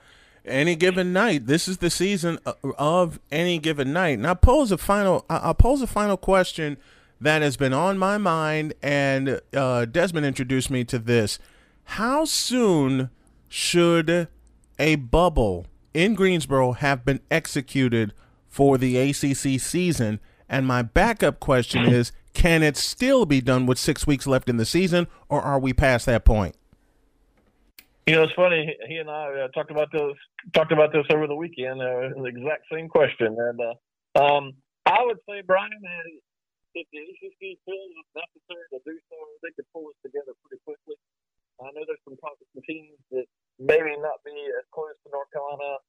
[0.45, 1.45] Any given night.
[1.47, 2.38] This is the season
[2.77, 4.17] of any given night.
[4.17, 5.25] And I pose a final.
[5.29, 6.77] I- I'll pose a final question
[7.21, 11.39] that has been on my mind, and uh, Desmond introduced me to this.
[11.86, 13.10] How soon
[13.47, 14.27] should
[14.77, 18.13] a bubble in Greensboro have been executed
[18.49, 20.19] for the ACC season?
[20.49, 24.58] And my backup question is can it still be done with six weeks left in
[24.58, 26.56] the season, or are we past that point?
[28.06, 28.68] You know, it's funny.
[28.88, 30.20] He and I uh, talked about this
[30.52, 31.80] talked about this over the weekend.
[31.80, 33.76] Uh, the exact same question, and uh,
[34.20, 34.52] um,
[34.86, 36.06] I would say, Brian, that
[36.76, 40.60] if the ACC feels it's necessary to do so, they could pull this together pretty
[40.68, 41.00] quickly.
[41.63, 43.24] I know there's some some teams that
[43.56, 45.80] maybe not be as close to North Carolina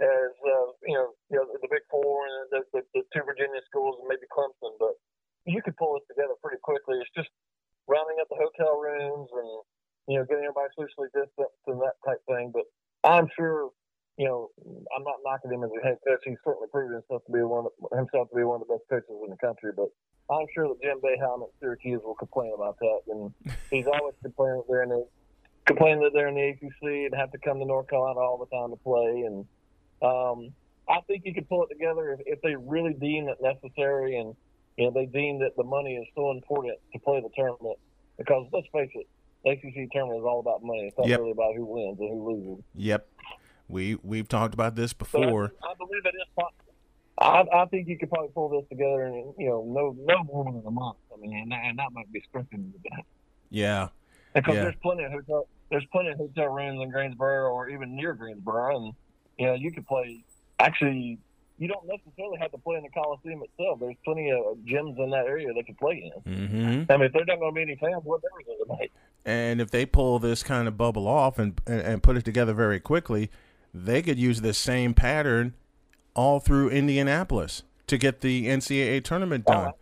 [0.00, 3.60] as uh, you know, you know, the Big Four and the, the, the two Virginia
[3.68, 4.96] schools and maybe Clemson, but
[5.44, 6.96] you could pull this together pretty quickly.
[6.96, 7.28] It's just
[7.84, 9.50] rounding up the hotel rooms and
[10.08, 12.52] you know getting everybody socially distanced and that type thing.
[12.52, 12.64] But
[13.04, 13.70] I'm sure,
[14.16, 16.20] you know, I'm not knocking him as a head coach.
[16.24, 18.88] He's certainly proven himself to be one of, himself to be one of the best
[18.88, 19.72] coaches in the country.
[19.74, 19.90] But
[20.30, 23.32] I'm sure that Jim Boeheim at Syracuse will complain about that, and
[23.70, 25.06] he's always complaining that they're in the
[25.66, 28.50] complaining that they're in the ACC and have to come to North Carolina all the
[28.54, 29.22] time to play.
[29.26, 29.46] And
[30.02, 30.52] um,
[30.88, 34.34] I think you could pull it together if, if they really deem it necessary and
[34.76, 37.78] you know, they deem that the money is so important to play the tournament
[38.18, 39.06] because let's face it,
[39.44, 40.86] the ACC tournament is all about money.
[40.88, 41.18] It's not Yep.
[41.20, 42.64] really about who wins and who loses.
[42.74, 43.08] Yep.
[43.68, 45.52] We we've talked about this before.
[45.62, 46.58] I, I believe it is possible.
[47.18, 50.44] I, I think you could probably pull this together in you know no no more
[50.44, 50.96] than a month.
[51.12, 52.72] I mean, and that, and that might be down
[53.50, 53.88] Yeah.
[54.34, 54.62] because Yeah.
[54.64, 58.76] there's plenty of hotel there's plenty of hotel rooms in Greensboro or even near Greensboro,
[58.76, 58.92] and
[59.38, 60.22] you know you could play.
[60.58, 61.18] Actually,
[61.58, 63.80] you don't necessarily have to play in the Coliseum itself.
[63.80, 66.32] There's plenty of gyms in that area they could play in.
[66.32, 66.92] Mm-hmm.
[66.92, 68.92] I mean, if there's not going to be any fans, what difference does it make?
[69.24, 72.52] And if they pull this kind of bubble off and, and and put it together
[72.52, 73.30] very quickly,
[73.72, 75.54] they could use this same pattern
[76.14, 79.72] all through Indianapolis to get the NCAA tournament done.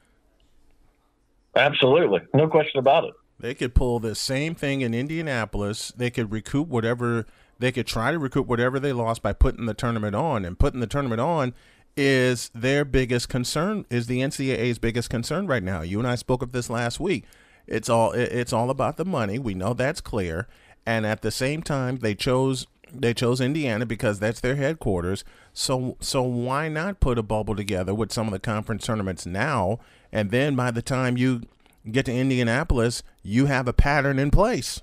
[1.57, 3.14] Absolutely, no question about it.
[3.40, 5.92] They could pull the same thing in Indianapolis.
[5.96, 7.24] They could recoup whatever
[7.59, 10.44] they could try to recoup whatever they lost by putting the tournament on.
[10.44, 11.55] And putting the tournament on
[11.96, 13.87] is their biggest concern.
[13.90, 15.81] Is the NCAA's biggest concern right now.
[15.81, 17.24] You and I spoke of this last week.
[17.70, 19.38] It's all it's all about the money.
[19.38, 20.48] We know that's clear.
[20.85, 25.24] And at the same time, they chose they chose Indiana because that's their headquarters.
[25.52, 29.78] So so why not put a bubble together with some of the conference tournaments now?
[30.12, 31.42] And then by the time you
[31.90, 34.83] get to Indianapolis, you have a pattern in place.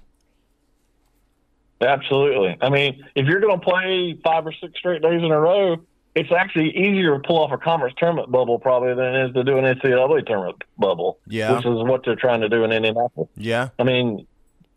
[1.82, 2.58] Absolutely.
[2.62, 5.78] I mean, if you're going to play five or six straight days in a row,
[6.18, 9.44] it's actually easier to pull off a conference tournament bubble probably than it is to
[9.44, 11.20] do an NCAA tournament bubble.
[11.28, 11.56] Yeah.
[11.56, 13.30] Which is what they're trying to do in Indianapolis.
[13.36, 13.70] Yeah.
[13.78, 14.26] I mean,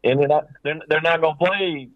[0.05, 1.89] Indiana, they're, they're not going to play.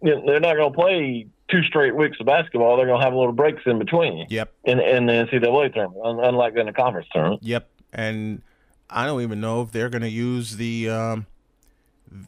[0.00, 2.76] You know, they're not going to play two straight weeks of basketball.
[2.78, 4.52] They're going to have little breaks in between Yep.
[4.64, 7.42] in, in the NCAA tournament, unlike in the conference tournament.
[7.42, 7.68] Yep.
[7.92, 8.42] And
[8.88, 11.26] I don't even know if they're going to use the um,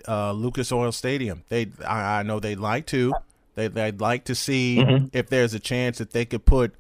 [0.07, 1.45] uh, Lucas Oil Stadium.
[1.49, 3.15] They, I, I know they'd like to.
[3.55, 5.07] They, they'd like to see mm-hmm.
[5.13, 6.75] if there's a chance that they could put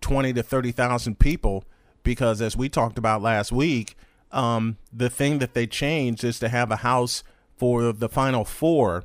[0.00, 1.64] twenty to thirty thousand people.
[2.02, 3.96] Because as we talked about last week,
[4.30, 7.24] um, the thing that they changed is to have a house
[7.56, 9.04] for the final four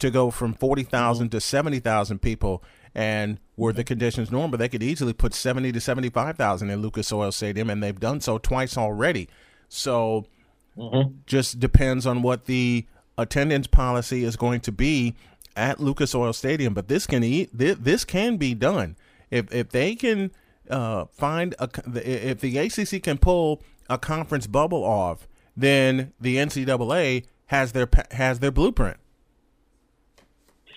[0.00, 1.30] to go from 40,000 mm-hmm.
[1.30, 2.64] to 70,000 people.
[2.94, 7.30] And were the conditions normal, they could easily put 70 to 75,000 in Lucas Oil
[7.30, 9.28] Stadium, and they've done so twice already.
[9.68, 10.26] So
[10.76, 11.12] mm-hmm.
[11.26, 15.14] just depends on what the attendance policy is going to be
[15.56, 16.74] at Lucas Oil Stadium.
[16.74, 18.96] But this can eat, this can be done
[19.30, 20.30] if if they can
[20.68, 27.24] uh, find a if the ACC can pull a conference bubble off, then the NCAA
[27.46, 28.96] has their has their blueprint.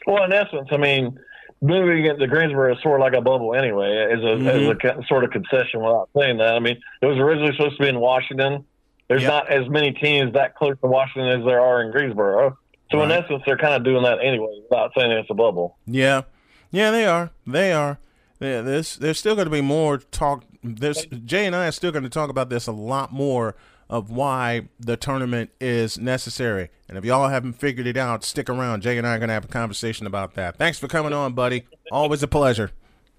[0.05, 1.17] Well, in essence, I mean,
[1.61, 5.23] moving into Greensboro is sort of like a bubble anyway, as a, as a sort
[5.23, 6.55] of concession without saying that.
[6.55, 8.65] I mean, it was originally supposed to be in Washington.
[9.07, 9.31] There's Yep.
[9.31, 12.57] not as many teams that close to Washington as there are in Greensboro.
[12.93, 15.77] So in essence, they're kind of doing that anyway without saying it's a bubble.
[15.87, 16.21] Yeah,
[16.69, 17.31] yeah, they are.
[17.47, 17.97] They are.
[18.39, 20.43] Yeah, there's there's still going to be more talk.
[20.61, 23.55] There's Jay and I are still going to talk about this a lot more
[23.89, 26.69] of why the tournament is necessary.
[26.87, 28.81] And if y'all haven't figured it out, stick around.
[28.81, 30.57] Jay and I are going to have a conversation about that.
[30.57, 31.65] Thanks for coming on, buddy.
[31.91, 32.69] Always a pleasure.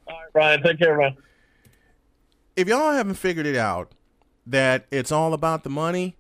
[0.07, 1.17] All right, Brian, take care, man.
[2.55, 3.93] If y'all haven't figured it out
[4.47, 6.17] that it's all about the money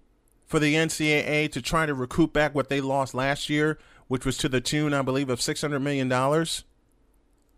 [0.46, 3.78] for the NCAA to try to recoup back what they lost last year,
[4.08, 6.64] which was to the tune, I believe, of six hundred million dollars.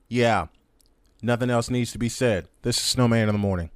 [0.09, 0.46] Yeah,
[1.22, 2.49] nothing else needs to be said.
[2.62, 3.70] This is Snowman in the morning.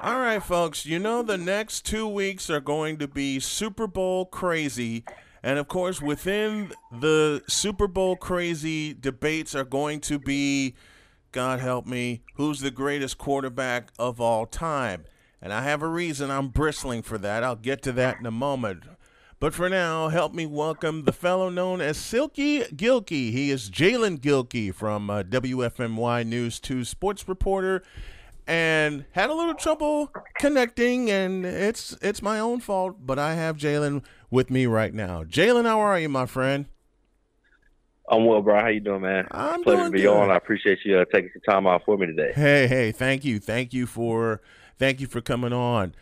[0.00, 0.86] All right, folks.
[0.86, 5.04] You know the next two weeks are going to be Super Bowl crazy.
[5.42, 10.76] And of course, within the Super Bowl crazy debates are going to be,
[11.32, 15.04] God help me, who's the greatest quarterback of all time?
[15.40, 17.44] And I have a reason I'm bristling for that.
[17.44, 18.84] I'll get to that in a moment.
[19.40, 23.30] But for now, help me welcome the fellow known as Silky Gilkey.
[23.30, 27.84] He is Jalen Gilkey from uh, WFMY News 2 sports reporter
[28.48, 33.56] and had a little trouble connecting and it's it's my own fault, but I have
[33.58, 35.22] Jalen with me right now.
[35.22, 36.66] Jalen, how are you, my friend?
[38.10, 38.58] I'm well, bro.
[38.58, 39.28] How you doing, man?
[39.30, 40.16] I'm Pleasure doing to be good.
[40.16, 40.30] on.
[40.30, 42.32] I appreciate you uh, taking some time off for me today.
[42.34, 43.38] Hey, hey, thank you.
[43.38, 44.40] Thank you for
[44.78, 45.94] thank you for coming on.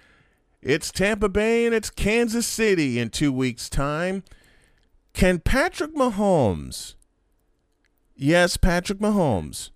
[0.63, 4.25] It's Tampa Bay and it's Kansas City in 2 weeks time.
[5.13, 6.95] Can Patrick Mahomes
[8.19, 9.71] Yes, Patrick Mahomes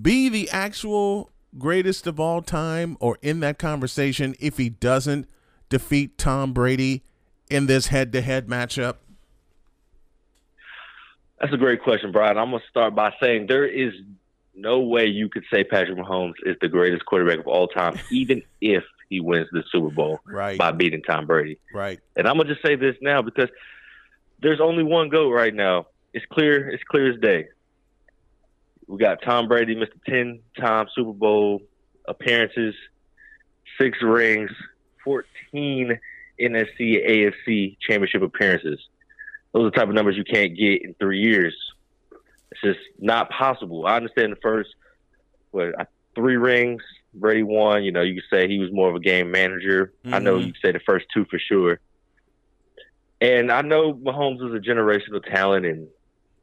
[0.00, 5.28] be the actual greatest of all time or in that conversation if he doesn't
[5.68, 7.02] defeat Tom Brady
[7.50, 8.96] in this head-to-head matchup?
[11.38, 12.38] That's a great question, Brian.
[12.38, 13.92] I'm gonna start by saying there is
[14.56, 18.42] no way you could say Patrick Mahomes is the greatest quarterback of all time, even
[18.60, 20.58] if he wins the Super Bowl Right.
[20.58, 21.58] by beating Tom Brady.
[21.72, 22.00] Right.
[22.16, 23.48] And I'm gonna just say this now because
[24.40, 25.86] there's only one goat right now.
[26.12, 26.68] It's clear.
[26.70, 27.46] It's clear as day.
[28.88, 30.02] We got Tom Brady, Mr.
[30.08, 31.62] Ten time Super Bowl
[32.06, 32.74] appearances,
[33.80, 34.50] six rings,
[35.04, 35.98] 14
[36.40, 38.78] NFC, AFC championship appearances.
[39.52, 41.54] Those are the type of numbers you can't get in three years.
[42.62, 43.86] It's just not possible.
[43.86, 44.70] I understand the first,
[45.50, 46.82] what, uh, three rings,
[47.14, 47.84] Brady won.
[47.84, 49.92] You know, you could say he was more of a game manager.
[50.06, 50.46] I know Mhm.
[50.46, 51.80] you could say the first two for sure.
[53.20, 55.88] And I know Mahomes is a generational talent, and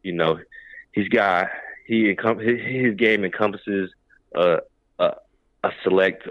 [0.02, 0.40] you know,
[0.92, 1.50] he's got
[1.86, 3.92] he his, his game encompasses
[4.36, 4.60] a
[5.00, 5.14] a,
[5.64, 6.28] a select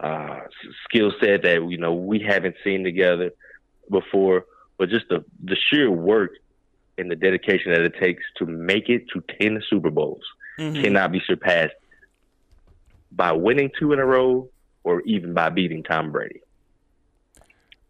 [0.00, 0.40] uh,
[0.84, 3.30] skill set that you know we haven't seen together
[3.90, 4.44] before.
[4.78, 6.32] But just the the sheer work
[7.00, 10.22] and the dedication that it takes to make it to ten Super Bowls
[10.58, 10.82] Mhm.
[10.82, 11.74] cannot be surpassed
[13.10, 14.48] by winning two in a row
[14.84, 16.40] or even by beating Tom Brady.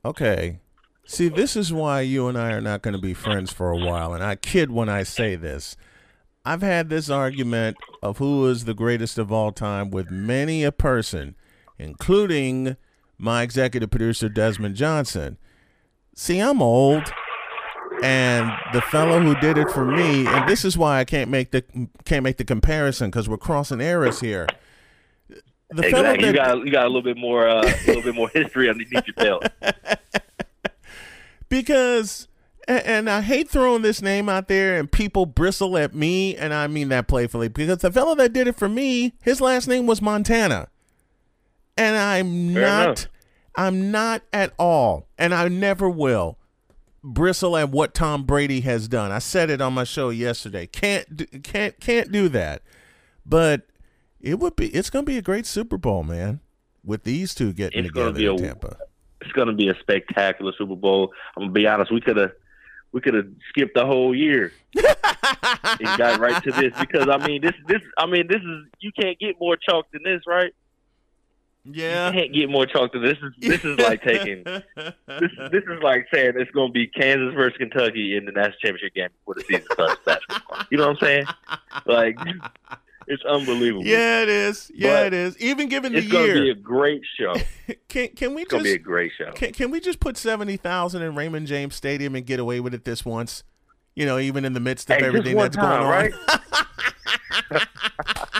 [0.04, 0.58] Okay.
[1.04, 3.76] See, this is why you and I are not going to be friends for a
[3.76, 4.14] while.
[4.14, 5.76] And I kid when I say this.
[6.44, 10.72] I've had this argument of who is the greatest of all time with many a
[10.72, 11.34] person,
[11.78, 12.76] including
[13.18, 15.36] my executive producer, Desmond Johnson.
[16.14, 17.12] See, I'm old.
[18.02, 21.50] And the fellow who did it for me, and this is why I can't make
[21.50, 21.62] the
[22.04, 24.46] can't make the comparison because we're crossing eras here.
[25.70, 26.28] The fellow exactly.
[26.28, 29.06] You got you got a little bit more uh, a little bit more history underneath
[29.06, 29.46] your belt.
[31.48, 32.28] because
[32.66, 36.54] and, and I hate throwing this name out there and people bristle at me and
[36.54, 39.86] I mean that playfully because the fellow that did it for me his last name
[39.86, 40.68] was Montana
[41.76, 43.06] and I'm Fair not enough.
[43.56, 46.38] I'm not at all and I never will
[47.02, 51.16] bristle at what Tom Brady has done I said it on my show yesterday can't
[51.16, 52.62] do, can't can't do that
[53.24, 53.62] but
[54.20, 56.40] it would be it's going to be a great Super Bowl man
[56.84, 58.76] with these two getting It's gonna together be in a- Tampa
[59.22, 61.12] It's going to be a spectacular Super Bowl.
[61.36, 61.92] I'm gonna be honest.
[61.92, 62.32] We could have
[62.92, 67.40] we could have skipped the whole year and got right to this because I mean
[67.40, 70.52] this this I mean this is you can't get more chalk than this, right?
[71.64, 73.18] Yeah You can't get more chalk than this.
[73.18, 74.62] Is this is like taking this
[75.06, 78.94] this is like saying it's going to be Kansas versus Kentucky in the national championship
[78.94, 80.00] game before the season starts.
[80.04, 80.58] basketball.
[80.70, 81.24] You know what I'm saying?
[81.86, 82.18] Like
[83.06, 83.84] it's unbelievable.
[83.84, 84.70] Yeah, it is.
[84.74, 85.38] Yeah, But it is.
[85.38, 87.34] Even given the It's going to be year, a great show.
[87.88, 89.32] Can can we going to be a great show.
[89.32, 92.72] can, can we just put seventy thousand in Raymond James Stadium and get away with
[92.74, 93.42] it this once?
[93.96, 95.90] You know, even in the midst of Hey, just everything that's time, going on.
[95.90, 97.66] right?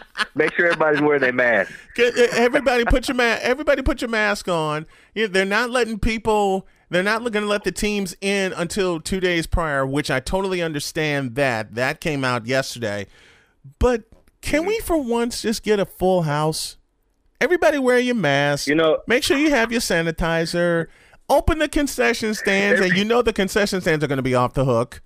[0.34, 1.72] Make sure everybody's wearing their mask.
[1.94, 4.86] Get- everybody put your ma- everybody put your mask on.
[5.14, 6.66] They're not letting people.
[6.88, 10.60] They're not going to let the teams in until two days prior, which I totally
[10.60, 11.34] understand.
[11.36, 13.06] That that came out yesterday,
[13.78, 14.04] but
[14.40, 16.76] can we for once just get a full house?
[17.40, 18.66] Everybody wear your mask.
[18.66, 20.86] You know, Make sure you have your sanitizer.
[21.28, 24.54] Open the concession stands, and you know the concession stands are going to be off
[24.54, 25.00] the hook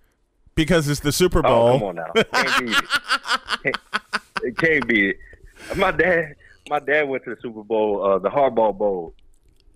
[0.54, 1.68] because it's the Super Bowl.
[1.68, 3.72] Oh, come on now.
[4.44, 4.56] It.
[4.58, 5.10] Can't, be.
[5.10, 5.16] it.
[5.76, 6.34] My dad,
[6.68, 9.14] my dad went to the Super Bowl, uh, the Harbaugh Bowl.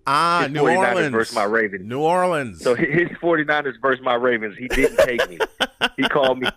[0.07, 1.85] Ah, His New 49ers Orleans versus my Ravens.
[1.87, 2.61] New Orleans.
[2.63, 5.37] So his 49ers versus my Ravens, he didn't take me.
[5.97, 6.47] he called me.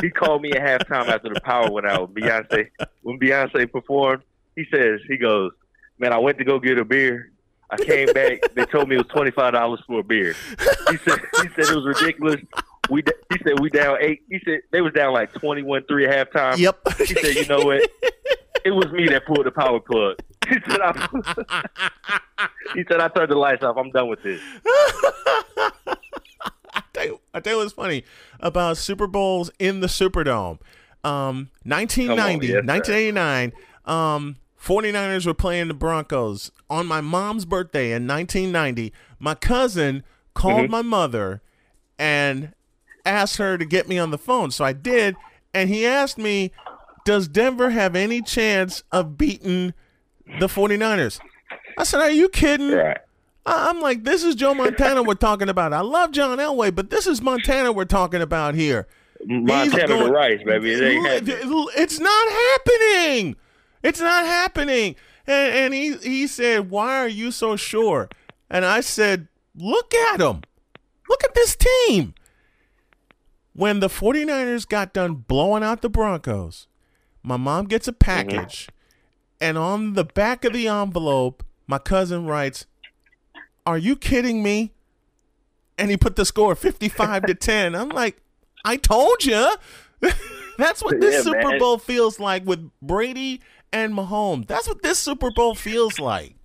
[0.00, 2.10] He called me at halftime after the power went out.
[2.12, 2.68] When Beyonce,
[3.02, 4.22] when Beyonce performed,
[4.56, 5.52] he says, he goes,
[5.98, 7.30] "Man, I went to go get a beer.
[7.70, 8.40] I came back.
[8.54, 10.34] They told me it was twenty five dollars for a beer."
[10.90, 12.40] He said, he said it was ridiculous.
[12.92, 14.22] We, he said we down eight.
[14.28, 16.58] He said they was down like twenty one three at halftime.
[16.58, 16.78] yep.
[16.98, 17.82] He said, you know what?
[18.64, 20.16] It was me that pulled the power plug.
[20.48, 21.68] He said, I,
[22.74, 23.76] he said, I turned the lights off.
[23.76, 24.40] I'm done with this.
[26.74, 28.04] I tell you, I tell you what's funny
[28.40, 30.58] about Super Bowls in the Superdome.
[31.04, 33.52] Um, 1990, yes, 1989,
[33.86, 36.50] um, 49ers were playing the Broncos.
[36.70, 40.70] On my mom's birthday in 1990, my cousin called Mhm.
[40.70, 41.42] my mother
[41.98, 42.52] and
[43.04, 44.50] asked her to get me on the phone.
[44.50, 45.16] So I did,
[45.52, 46.52] and he asked me,
[47.04, 49.74] "Does Denver have any chance of beating
[50.40, 51.20] the 49ers?"
[51.78, 52.98] I said, "Are you kidding?" Right.
[53.44, 55.72] I'm like, this is Joe Montana we're talking about.
[55.72, 58.86] I love John Elway, but this is Montana we're talking about here.
[59.24, 60.72] Montana going- the rice, baby.
[60.72, 61.66] It ain't happening.
[61.76, 63.36] It's not happening.
[63.82, 64.94] It's not happening.
[65.26, 68.08] And, and he he said, "Why are you so sure?"
[68.50, 70.42] And I said, "Look at them.
[71.08, 72.14] Look at this team."
[73.54, 76.68] When the 49ers got done blowing out the Broncos,
[77.22, 77.98] my mom gets a mm-hmm.
[77.98, 78.68] package,
[79.40, 82.66] and on the back of the envelope, my cousin writes,
[83.66, 84.72] "Are you kidding me?"
[85.78, 87.74] And he put the score 55 to 10.
[87.74, 88.20] I'm like,
[88.64, 89.54] "I told you."
[90.58, 91.58] That's what this Yeah, Super man.
[91.58, 93.40] Bowl feels like with Brady
[93.72, 94.46] and Mahomes.
[94.46, 96.36] That's what this Super Bowl feels like.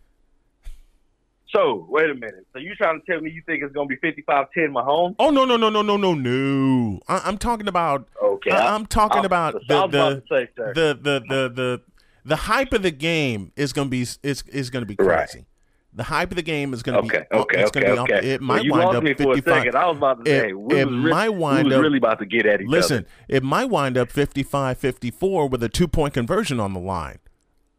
[1.57, 2.45] So wait a minute.
[2.53, 5.15] So you trying to tell me you think it's gonna be 55-10 Mahomes?
[5.17, 6.99] Oh no no no no no no no!
[7.07, 8.07] I, I'm talking about.
[8.23, 11.81] Okay, I, am talking I'm- about the about the, to say, the the the the
[12.25, 15.27] the hype of the game is gonna be is is gonna be Right.
[15.29, 15.45] crazy.
[15.93, 18.27] The hype of the game is gonna Okay, be okay, it's gonna okay, be okay.
[18.33, 19.43] It Well, might you wind up 55.
[19.43, 19.75] second.
[19.75, 21.97] I was about to It- say, we it was re- might we wind up- really
[21.97, 23.07] about to get at each Listen, other.
[23.29, 27.17] it might wind up 55-54 with a two point conversion on the line.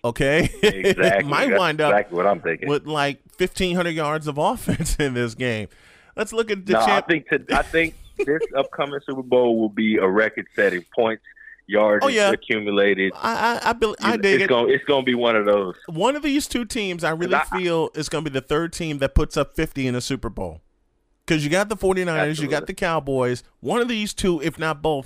[0.05, 1.31] Okay, it Exactly.
[1.31, 2.69] might That's wind up exactly what I'm thinking.
[2.69, 5.69] with like fifteen hundred yards of offense in this game.
[6.17, 9.69] Let's look at the no, I think to, I think this upcoming Super Bowl will
[9.69, 11.23] be a record-setting points,
[11.69, 12.31] yards Oh, yeah.
[12.33, 13.13] accumulated.
[13.17, 14.49] I I I, bel I dig it's it.
[14.49, 15.77] gonna it's gonna be one of those.
[15.87, 18.73] One of these two teams, I really I- feel is going to be the third
[18.73, 20.61] team that puts up 50 in a Super Bowl.
[21.25, 23.43] Because you got the 49ers, you got the Cowboys.
[23.61, 25.05] One of these two, if not both,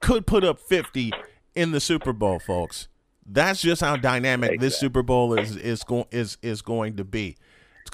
[0.00, 1.10] could put up 50
[1.56, 2.86] in the Super Bowl, folks.
[3.26, 7.36] That's just how dynamic this Super Bowl is is going is is going to be.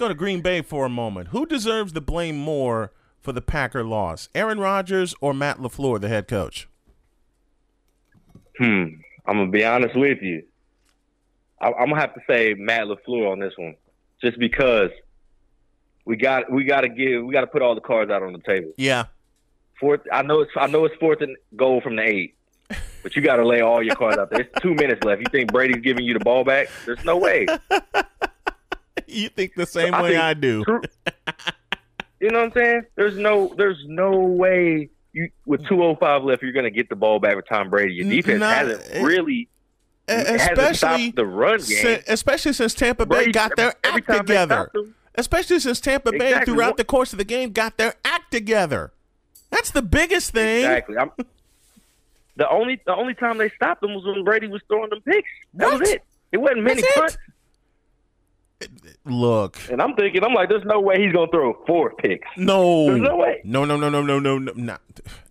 [0.01, 1.29] Go to Green Bay for a moment.
[1.29, 2.91] Who deserves the blame more
[3.21, 4.31] for the Packer loss?
[4.35, 6.67] Aaron Rodgers or Matt LaFleur, the head coach?
[8.57, 8.85] Hmm.
[9.27, 10.45] I'm gonna be honest with you.
[11.61, 13.75] I, I'm gonna have to say Matt Lafleur on this one,
[14.23, 14.89] just because
[16.07, 18.33] we got we got to give we got to put all the cards out on
[18.33, 18.73] the table.
[18.79, 19.05] Yeah.
[19.79, 22.37] Fourth, I know it's I know it's fourth and goal from the eight,
[23.03, 24.41] but you got to lay all your cards out there.
[24.41, 25.21] It's two minutes left.
[25.21, 26.69] You think Brady's giving you the ball back?
[26.87, 27.47] There's no way.
[29.11, 30.65] You think the same I way think I do.
[32.21, 32.83] You know what I'm saying?
[32.97, 37.35] There's no there's no way you with 205 left you're gonna get the ball back
[37.37, 37.95] with Tom Brady.
[37.95, 39.49] Your defense not- hasn't really
[40.09, 41.67] Especially stopped the run game.
[41.67, 44.71] Si- especially since Tampa Bay Brady- got their every act together.
[44.75, 48.93] them- Especially since Tampa Bay, throughout the course of the game, got their act together.
[49.51, 50.59] That's the biggest thing.
[50.65, 50.97] Exactly.
[50.99, 51.11] I'm,
[52.37, 55.29] the only the only time they stopped them was when Brady was throwing them picks.
[55.55, 55.81] That What?
[55.81, 56.03] was it.
[56.33, 57.19] It wasn't many punts.
[59.07, 62.29] Look, And I'm thinking, I'm like, there's no way he's gonna throw four picks.
[62.37, 63.41] no, There's no way.
[63.45, 64.83] no, no, no, no, no, no, no, not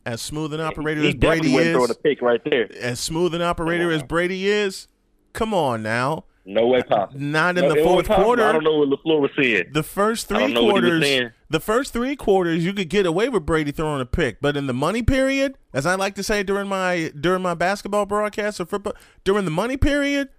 [0.06, 1.92] as smooth an operator he as Brady wasn't throwing is.
[1.92, 2.68] a pick right there.
[2.80, 4.88] As smooth an operator as Brady is.
[5.34, 7.20] Come on now, No way possible.
[7.22, 8.44] not in No, the fourth quarter.
[8.44, 9.66] I don't know what LaFleur was seeing.
[9.72, 12.90] The first three don't know what he was quarters, the first three quarters, you could
[12.90, 16.16] get away with Brady throwing a pick, but in the money period, as I like
[16.16, 20.30] to say during my during my basketball broadcast or football, during the money period,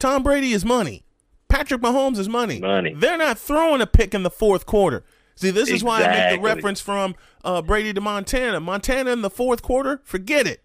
[0.00, 1.04] Tom Brady is money.
[1.50, 2.60] Patrick Mahomes is money.
[2.60, 2.94] Money.
[2.94, 5.04] They're not throwing a pick in the fourth quarter.
[5.34, 8.60] See, this is why I make the reference from uh, Brady to Montana.
[8.60, 10.62] Montana in the fourth quarter, forget it.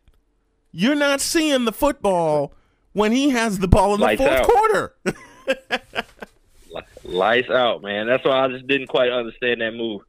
[0.71, 2.53] You're not seeing the football
[2.91, 4.45] when he has the ball in the fourth out.
[4.45, 4.95] quarter.
[7.03, 8.07] Lights out, man.
[8.07, 10.01] That's why I just didn't quite understand that move.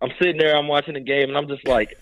[0.00, 1.98] I'm sitting there, I'm watching the game, and I'm just like,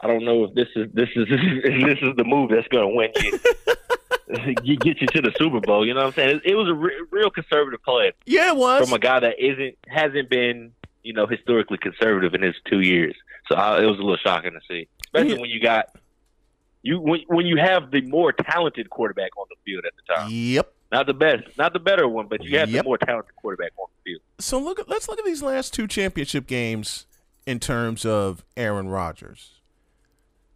[0.00, 2.88] I don't know if this is this is if this is the move that's going
[2.88, 3.38] to win you
[4.64, 5.86] get you to the Super Bowl.
[5.86, 6.36] You know what I'm saying?
[6.44, 8.84] It, it was a re- real conservative play yeah, it was.
[8.88, 10.72] from a guy that isn't hasn't been
[11.02, 13.14] you know historically conservative in his two years.
[13.48, 15.40] So I, it was a little shocking to see, especially Yeah.
[15.40, 15.94] when you got
[16.82, 20.28] you when when you have the more talented quarterback on the field at the time.
[20.30, 20.72] yep.
[20.92, 22.82] Not the best, not the better one, but you have Yep.
[22.84, 24.22] the more talented quarterback on the field.
[24.38, 27.06] So look let's look at these last two championship games
[27.46, 29.50] in terms of Aaron Rodgers.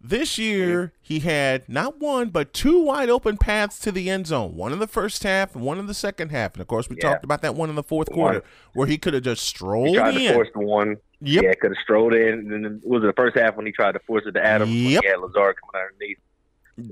[0.00, 4.54] This year he had not one but two wide open paths to the end zone.
[4.54, 6.52] One in the first half and one in the second half.
[6.54, 7.10] And of course we Yeah.
[7.10, 8.44] talked about that one in the fourth quarter
[8.74, 10.34] where he could have just He strolled tried to in.
[10.34, 10.96] force the one.
[11.20, 11.42] Yep.
[11.44, 12.28] Yeah, could have strolled in.
[12.52, 14.70] And then was it the first half when he tried to force it to Adams?
[14.70, 15.02] when Yep.
[15.04, 16.18] He Lazard coming underneath.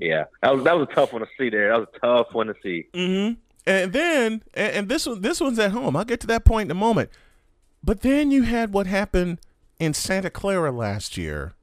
[0.01, 1.69] Yeah, that was that was a tough one to see there.
[1.69, 2.87] That was a tough one to see.
[2.93, 3.39] Mm-hmm.
[3.65, 5.95] And then, and, and this one, this one's at home.
[5.95, 7.09] I'll get to that point in a moment.
[7.81, 9.39] But then you had what happened
[9.79, 11.53] in Santa Clara last year,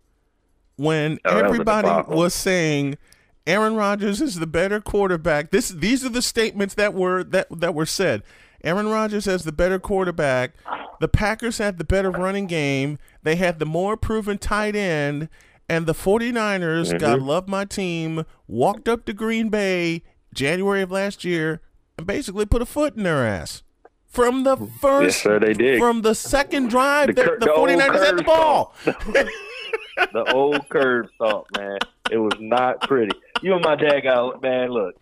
[0.76, 2.98] when Oh, that was everybody was saying
[3.46, 5.50] Aaron Rodgers is the better quarterback.
[5.50, 8.22] This, these are the statements that were that that were said.
[8.62, 10.54] Aaron Rodgers has the better quarterback.
[11.00, 12.98] The Packers had the better running game.
[13.22, 15.28] They had the more proven tight end.
[15.68, 16.96] And the 49ers, Mm-hmm.
[16.98, 20.02] God love my team, walked up to Green Bay
[20.34, 21.60] January of last year
[21.98, 23.62] and basically put a foot in their ass.
[24.06, 25.78] From the first, Yes, sir, they did.
[25.78, 28.74] from the second drive, The the, the, the 49ers had the ball.
[30.12, 31.78] the old curve salt, man.
[32.10, 33.16] It was not pretty.
[33.42, 34.70] You and my dad got man.
[34.70, 34.96] Look,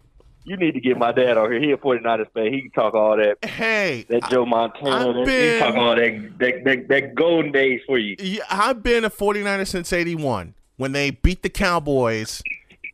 [0.44, 1.60] you need to get my dad on here.
[1.60, 2.52] He a 49ers fan.
[2.52, 3.44] He can talk all that.
[3.44, 5.12] Hey, That Joe Montana.
[5.12, 8.16] That- been- He talk all that, that, that, that golden days for you.
[8.18, 12.42] Yeah, I've been a 49er since 81 when they beat the Cowboys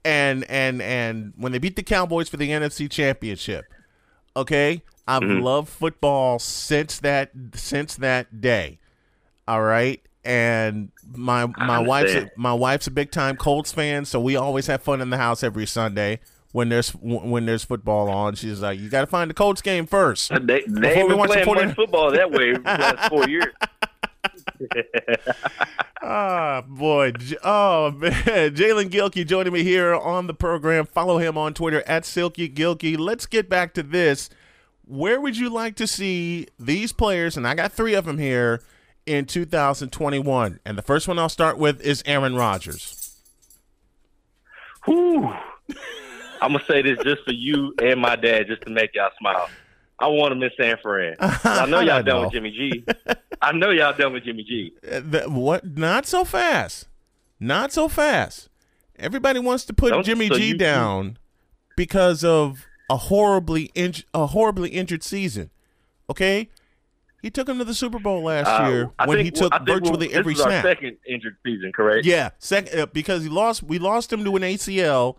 [0.04, 3.64] and and and when they beat the Cowboys for the NFC championship.
[4.36, 4.82] Okay?
[5.06, 5.42] I've Mm-hmm.
[5.42, 8.78] loved football since that since that day.
[9.46, 10.02] All right?
[10.28, 14.66] And my my wife's a, my wife's a big time Colts fan, so we always
[14.66, 16.20] have fun in the house every Sunday
[16.52, 18.34] when there's when there's football on.
[18.34, 20.28] She's like, "You got to find the Colts game first.
[20.28, 23.46] They, they ain't been playing 49 much football that way for the last four years.
[26.00, 27.12] Ah, boy.
[27.42, 28.12] Oh, man.
[28.54, 30.86] Jalen Gilkey joining me here on the program.
[30.86, 32.96] Follow him on Twitter at Silky Gilkey.
[32.96, 34.30] Let's get back to this.
[34.86, 37.36] Where would you like to see these players?
[37.36, 38.62] And I got three of them here
[39.08, 40.60] in 2021.
[40.64, 43.16] And the first one I'll start with is Aaron Rodgers.
[44.84, 45.32] Whew.
[46.40, 49.48] I'm gonna say this just for you and my dad, just to make y'all smile.
[49.98, 51.16] I want him in San Fran.
[51.20, 52.20] I know y'all done know.
[52.22, 52.84] with Jimmy G.
[53.42, 54.72] I know y'all done with Jimmy G.
[54.88, 55.64] Uh, the- what?
[55.76, 56.86] Not so fast.
[57.40, 58.48] Not so fast.
[58.98, 61.18] Everybody wants to put Don't- Jimmy so G you- down
[61.76, 63.72] because of a horribly
[64.14, 65.50] a horribly injured season.
[66.08, 66.48] Okay,
[67.22, 69.52] he took him to the Super Bowl last Uh, year I when think- he took
[69.52, 70.64] think virtually this every snap.
[70.64, 72.06] second injured season, correct?
[72.06, 73.62] Yeah, second uh, because he lost.
[73.62, 75.16] We lost him to an ACL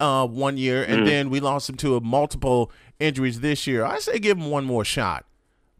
[0.00, 3.84] uh, one year, and then we lost him to a multiple injuries this year.
[3.84, 5.24] I say give him one more shot,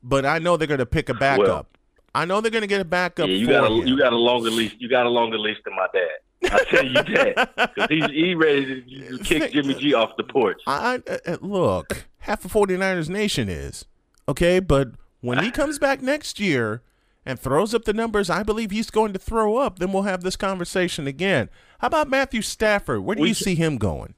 [0.03, 1.47] but I know they're going to pick a backup.
[1.47, 1.67] Well-
[2.15, 3.27] I know they're going to get a backup.
[3.27, 3.87] Yeah, you got a him.
[3.87, 4.75] you got a longer leash.
[4.79, 6.53] You got a longer leash than my dad.
[6.53, 10.61] I tell you that because he's he ready to kick Jimmy G off the porch.
[10.67, 13.87] I, I uh, look, half of 49ers nation is
[14.29, 14.89] okay, but
[15.23, 16.83] when he comes back next year
[17.25, 20.23] and throws up the numbers I believe he's going to throw up, then we'll have
[20.23, 21.49] this conversation again.
[21.79, 23.01] How about Matthew Stafford?
[23.01, 24.15] Where do We you see him going?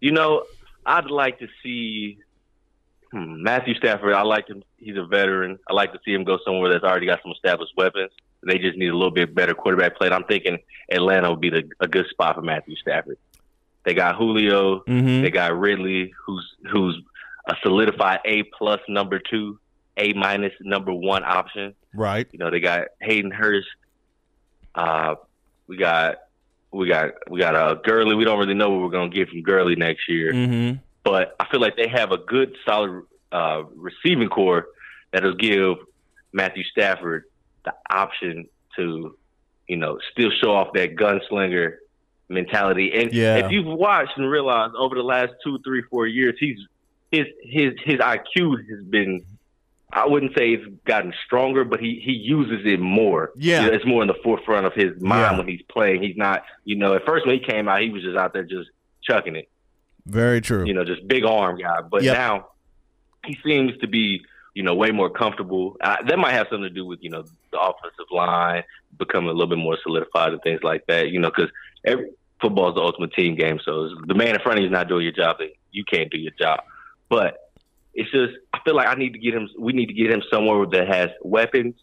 [0.00, 0.44] You know,
[0.84, 2.18] I'd like to see
[3.12, 4.12] hmm, Matthew Stafford.
[4.12, 4.62] I like him.
[4.76, 5.58] He's a veteran.
[5.68, 8.10] I like to see him go somewhere that's already got some established weapons.
[8.42, 10.08] They just need a little bit better quarterback play.
[10.10, 10.58] I'm thinking
[10.90, 13.18] Atlanta would be the, a good spot for Matthew Stafford.
[13.84, 14.80] They got Julio.
[14.80, 15.22] Mm-hmm.
[15.22, 17.00] They got Ridley, who's who's
[17.46, 19.58] a solidified A plus number two,
[19.96, 21.74] A minus number one option.
[21.94, 22.26] Right.
[22.32, 23.68] You know, they got Hayden Hurst.
[24.74, 25.14] Uh,
[25.66, 26.16] we got
[26.70, 28.14] we got we got uh, Gurley.
[28.14, 30.78] We don't really know what we're gonna get from Gurley next year, Mm-hmm.
[31.04, 34.66] but I feel like they have a good, solid uh, receiving core
[35.12, 35.76] that'll give
[36.32, 37.24] Matthew Stafford
[37.64, 39.16] the option to,
[39.68, 41.76] you know, still show off that gunslinger
[42.28, 42.92] mentality.
[42.94, 43.36] And Yeah.
[43.38, 46.58] if you've watched and realized over the last two, three, four years, he's
[47.10, 49.24] his his his IQ has been.
[49.92, 53.30] I wouldn't say it's gotten stronger, but he he uses it more.
[53.36, 53.62] Yeah.
[53.62, 55.38] You know, it's more in the forefront of his mind Yeah.
[55.38, 56.02] when he's playing.
[56.02, 58.42] He's not, you know, at first when he came out, he was just out there
[58.42, 58.68] just
[59.02, 59.48] chucking it
[60.04, 60.64] Very true.
[60.66, 61.80] you know, just big arm guy.
[61.88, 62.14] But Yep.
[62.16, 62.48] now
[63.24, 64.22] he seems to be,
[64.54, 65.76] you know, way more comfortable.
[65.80, 68.64] Uh, that might have something to do with, you know, the offensive line
[68.98, 71.10] becoming a little bit more solidified and things like that.
[71.10, 71.50] You know, because
[72.40, 73.60] football is the ultimate team game.
[73.64, 76.10] So the man in front of you is not doing your job, then you can't
[76.10, 76.60] do your job.
[77.08, 77.38] But
[77.94, 79.48] it's just, I feel like I need to get him.
[79.58, 81.74] We need to get him somewhere that has weapons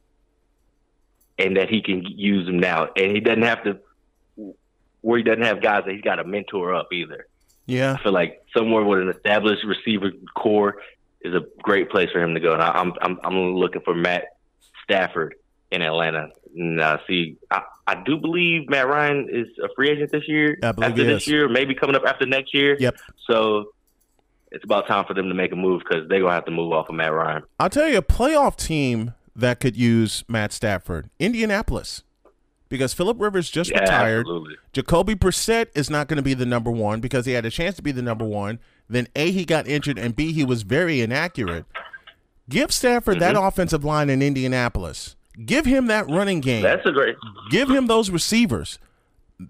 [1.40, 3.80] and that he can use them now, and he doesn't have to.
[5.02, 7.28] Where he doesn't have guys that he's got to mentor up either.
[7.66, 7.98] yeah.
[8.00, 10.78] I feel like somewhere with an established receiver core
[11.22, 12.54] is a great place for him to go.
[12.54, 14.38] And I, I'm I'm I'm looking for Matt
[14.84, 15.36] Stafford
[15.72, 16.30] in Atlanta.
[16.56, 20.58] And uh, see, I, I do believe Matt Ryan is a free agent this year.
[20.64, 21.28] I believe after this is.
[21.28, 22.78] year, maybe coming up after next year.
[22.80, 22.96] Yep.
[23.28, 23.74] So
[24.54, 26.72] it's about time for them to make a move because they're gonna have to move
[26.72, 27.44] off of Matt Ryan.
[27.60, 31.10] I'll tell you a playoff team that could use Matt Stafford.
[31.20, 32.04] Indianapolis.
[32.70, 34.22] Because Philip Rivers just Yeah, retired.
[34.22, 34.56] absolutely.
[34.72, 37.76] Jacoby Brissett is not going to be the number one because he had a chance
[37.76, 38.58] to be the number one.
[38.90, 41.66] Then A, he got injured, and B, he was very inaccurate.
[42.50, 43.46] Give Stafford that Mm-hmm.
[43.46, 45.16] offensive line in Indianapolis.
[45.46, 46.64] Give him that running game.
[46.64, 47.16] That's a great.
[47.52, 48.80] Give him those receivers.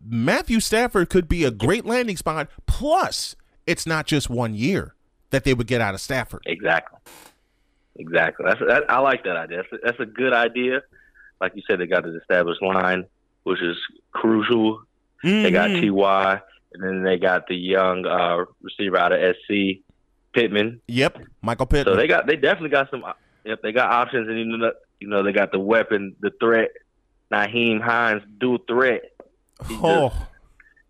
[0.06, 2.50] Matthew Stafford could be a great landing spot.
[2.68, 3.36] Plus,
[3.68, 4.94] it's not just one year
[5.30, 6.44] that they would get out of Stafford.
[6.46, 7.00] Exactly.
[7.96, 8.46] Exactly.
[8.48, 9.58] That's that, I like that idea.
[9.58, 10.82] That's a, that's a good idea.
[11.40, 13.06] Like you said, they got an established line,
[13.44, 13.78] which is
[14.12, 14.82] crucial.
[15.24, 16.02] They got Mhm.
[16.02, 16.42] Ty,
[16.74, 19.82] and then they got the young uh, receiver out of SC.
[20.34, 20.82] Pittman.
[20.88, 21.94] Yep, Michael Pittman.
[21.94, 23.04] So they got they definitely got some.
[23.46, 26.70] Yep, they got options, and you know, you know they got the weapon, the threat.
[27.32, 29.04] Nyheim Hines, dual threat.
[29.68, 30.22] He oh, just-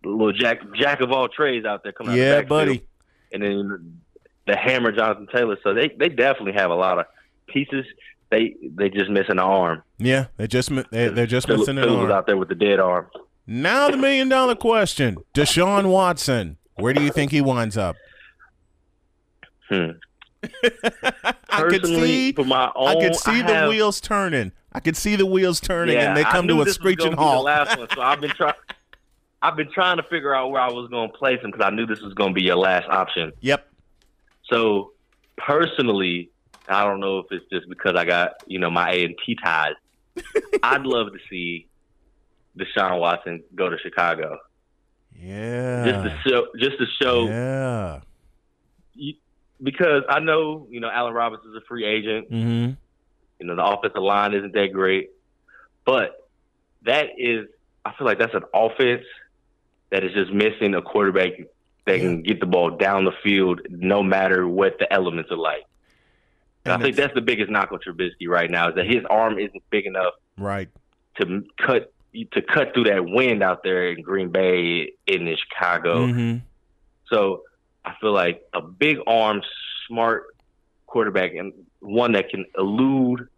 [0.04, 2.48] little jack jack of all trades out there coming out yeah, the backfield.
[2.48, 2.84] buddy.
[3.32, 4.00] and then
[4.46, 5.56] the hammer Jonathan Taylor.
[5.62, 7.06] So they they definitely have a lot of
[7.48, 7.84] pieces.
[8.30, 9.82] They they just missing an arm.
[9.98, 12.10] Yeah, they just they, they're just Phillip, missing an was arm.
[12.10, 13.08] out there with the dead arm.
[13.46, 16.56] Now the million dollar question: Deshaun Watson.
[16.76, 17.94] Where do you think he winds up?
[19.68, 19.90] Hmm.
[21.48, 24.52] I could see, for my own, I could see I the have- wheels turning.
[24.72, 27.44] I could see the wheels turning, Yeah, and they come to a screeching the halt.
[27.44, 28.54] last one, so I've been trying.
[29.44, 31.68] I've been trying to figure out where I was going to place him because I
[31.68, 33.30] knew this was going to be your last option.
[33.42, 33.68] Yep.
[34.50, 34.92] So
[35.36, 36.30] personally,
[36.66, 39.36] I don't know if it's just because I got you know my A and T
[39.44, 39.74] ties.
[40.62, 41.66] I'd love to see
[42.58, 44.38] Deshaun Watson go to Chicago
[45.14, 45.84] Yeah.
[45.84, 48.00] just to show, just to show yeah.
[49.62, 52.30] because I know you know Allen Robinson's a free agent.
[52.30, 52.72] Mm-hmm.
[53.40, 55.10] You know the offensive line isn't that great,
[55.84, 56.30] but
[56.86, 57.46] that is
[57.84, 59.04] I feel like that's an offense
[59.94, 61.30] that is just missing a quarterback
[61.86, 65.62] that can get the ball down the field no matter what the elements are like.
[66.64, 69.38] And I think that's the biggest knock on Trubisky right now is that his arm
[69.38, 70.68] isn't big enough Right.
[71.20, 71.92] to cut
[72.32, 76.08] to cut through that wind out there in Green Bay in Chicago.
[76.08, 76.38] Mm-hmm.
[77.06, 77.42] So
[77.84, 79.42] I feel like a big arm,
[79.86, 80.24] smart
[80.86, 83.28] quarterback and one that can elude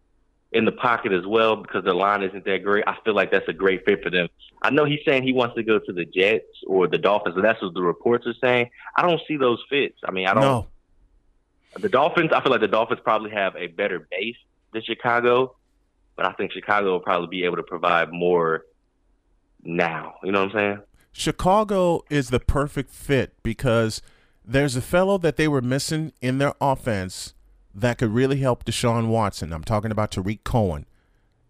[0.57, 2.83] in the pocket as well because the line isn't that great.
[2.87, 4.27] I feel like that's a great fit for them.
[4.63, 7.45] I know he's saying he wants to go to the Jets or the Dolphins, and
[7.45, 8.71] that's what the reports are saying.
[8.95, 9.99] I don't see those fits.
[10.03, 10.41] I mean, I don't.
[10.41, 10.67] No.
[11.79, 14.35] The Dolphins, I feel like the Dolphins probably have a better base
[14.73, 15.55] than Chicago,
[16.15, 18.65] but I think Chicago will probably be able to provide more
[19.63, 20.15] now.
[20.23, 20.79] You know what I'm saying?
[21.11, 24.01] Chicago is the perfect fit because
[24.43, 27.35] there's a fellow that they were missing in their offense
[27.77, 29.53] that could really help Deshaun Watson.
[29.53, 30.85] I'm talking about Tarik Cohen.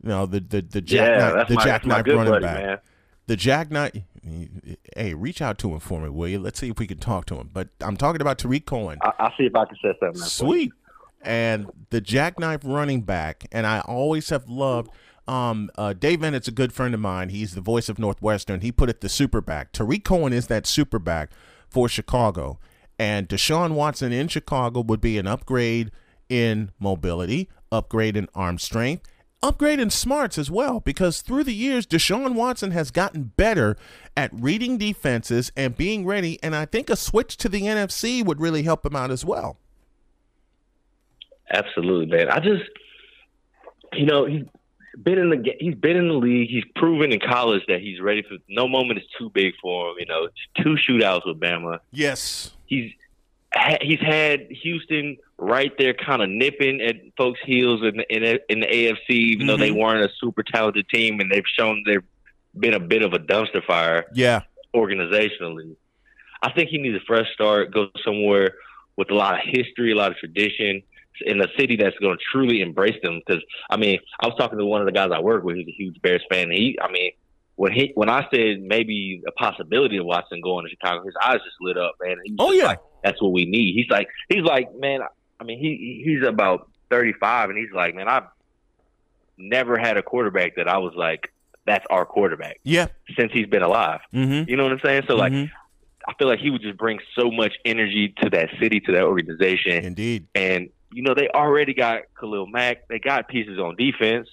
[0.03, 2.65] You know, the the, the yeah, jackknife the my, my jackknife running buddy, back.
[2.65, 2.77] man.
[3.25, 4.03] The jackknife
[4.95, 6.39] hey, reach out to him for me, will you?
[6.39, 7.49] Let's see if we can talk to him.
[7.53, 8.99] But I'm talking about Tarik Cohen.
[9.01, 10.27] I, I'll see if I can set something up.
[10.27, 10.71] Sweet.
[11.21, 14.91] And the jackknife running back, and I always have loved.
[15.27, 17.29] Um, uh, Dave Eanet's a good friend of mine.
[17.29, 18.61] He's the voice of Northwestern.
[18.61, 19.71] He put it the super back.
[19.73, 21.31] Tarik Cohen is that super back
[21.67, 22.59] for Chicago,
[22.97, 25.91] and Deshaun Watson in Chicago would be an upgrade
[26.29, 29.07] in mobility, upgrade in arm strength,
[29.41, 30.79] upgrade in smarts as well.
[30.79, 33.77] Because through the years, Deshaun Watson has gotten better
[34.15, 36.39] at reading defenses and being ready.
[36.41, 39.57] And I think a switch to the NFC would really help him out as well.
[41.49, 42.29] Absolutely, man.
[42.29, 42.63] I just,
[43.93, 44.43] you know, he's
[45.01, 46.49] been in the he's been in the league.
[46.49, 48.37] He's proven in college that he's ready for.
[48.49, 49.95] No moment is too big for him.
[49.99, 51.79] You know, two shootouts with Bama.
[51.91, 52.51] Yes.
[52.65, 52.91] He's
[53.81, 58.59] he's had Houston right there, kind of nipping at folks' heels in the, in, in
[58.59, 59.79] the AFC, even though they mm-hmm.
[59.79, 62.03] weren't a super talented team, and they've shown they've
[62.57, 64.41] been a bit of a dumpster fire Yeah.
[64.75, 65.75] organizationally.
[66.41, 68.55] I think he needs a fresh start, go somewhere
[68.95, 70.83] with a lot of history, a lot of tradition,
[71.21, 73.21] in a city that's going to truly embrace them.
[73.25, 75.67] Because I mean, I was talking to one of the guys I work with, He's
[75.67, 76.43] a huge Bears fan.
[76.43, 77.11] And he, I mean,
[77.57, 81.39] when he when I said maybe a possibility of Watson going to Chicago, his eyes
[81.43, 82.15] just lit up, man.
[82.39, 82.65] Oh, yeah.
[82.67, 83.73] like, that's what we need.
[83.75, 85.01] He's like, he's like, man.
[85.39, 88.23] I mean, he he's about thirty five, and he's like, man, I've
[89.37, 91.31] never had a quarterback that I was like,
[91.65, 92.87] that's our quarterback Yeah.
[93.17, 93.99] since he's been alive.
[94.13, 94.49] Mm-hmm.
[94.49, 95.03] You know what I'm saying?
[95.07, 95.51] So like, Mhm.
[96.07, 99.03] I feel like he would just bring so much energy to that city, to that
[99.03, 99.83] organization.
[99.83, 100.27] Indeed.
[100.33, 102.87] And, you know, they already got Khalil Mack.
[102.87, 104.29] They got pieces on defense.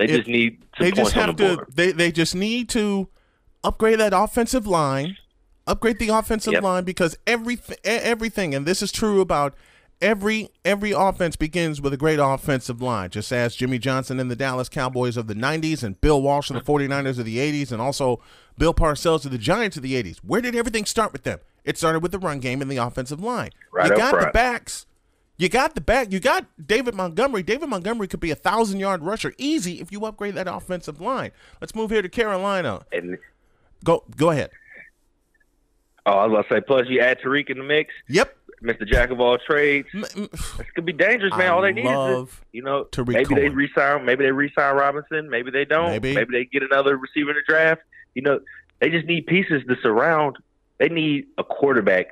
[0.00, 1.66] They If- just need They just have the to.
[1.68, 3.08] They they just need to
[3.62, 5.18] upgrade that offensive line,
[5.66, 6.62] upgrade the offensive Yep.
[6.62, 9.54] line because everything everything, and this is true about
[10.00, 13.10] every every offense begins with a great offensive line.
[13.10, 16.58] Just as Jimmy Johnson and the Dallas Cowboys of the '90s, and Bill Walsh and
[16.58, 17.62] the 49ers of the mm-hmm.
[17.62, 18.22] '80s, and also
[18.56, 20.16] Bill Parcells of the Giants of the '80s.
[20.24, 21.40] Where did everything start with them?
[21.62, 23.50] It started with the run game and the offensive line.
[23.70, 24.86] Right you got the backs.
[25.40, 26.12] You got the back.
[26.12, 27.42] You got David Montgomery.
[27.42, 31.30] David Montgomery could be a thousand yard rusher easy if you upgrade that offensive line.
[31.62, 32.82] Let's move here to Carolina.
[32.92, 33.16] And
[33.82, 34.50] Go go ahead.
[36.04, 38.36] oh, I was about to say, plus you add Tarik in the mix, Yep.
[38.62, 38.86] Mr.
[38.86, 39.88] Jack of all trades.
[39.94, 40.12] This
[40.74, 41.46] could be dangerous, man.
[41.46, 44.76] I all they need is, love you know, Tarik maybe they resign, maybe they resign
[44.76, 46.14] Robinson, maybe they don't, Maybe.
[46.14, 47.80] maybe they get another receiver in the draft.
[48.14, 48.40] You know,
[48.80, 50.36] they just need pieces to surround.
[50.76, 52.08] They need a quarterback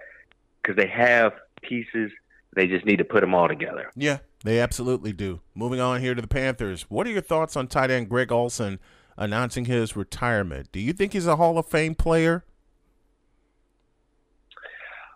[0.62, 2.10] because they have pieces.
[2.55, 3.90] They just need to put them all together.
[3.94, 5.40] Yeah, they absolutely do.
[5.55, 6.82] Moving on here to the Panthers.
[6.88, 8.78] What are your thoughts on tight end Greg Olsen
[9.16, 10.72] announcing his retirement?
[10.72, 12.44] Do you think he's a Hall of Fame player?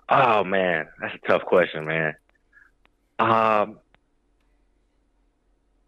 [0.08, 2.14] Oh man, that's a tough question, man.
[3.18, 3.78] Um,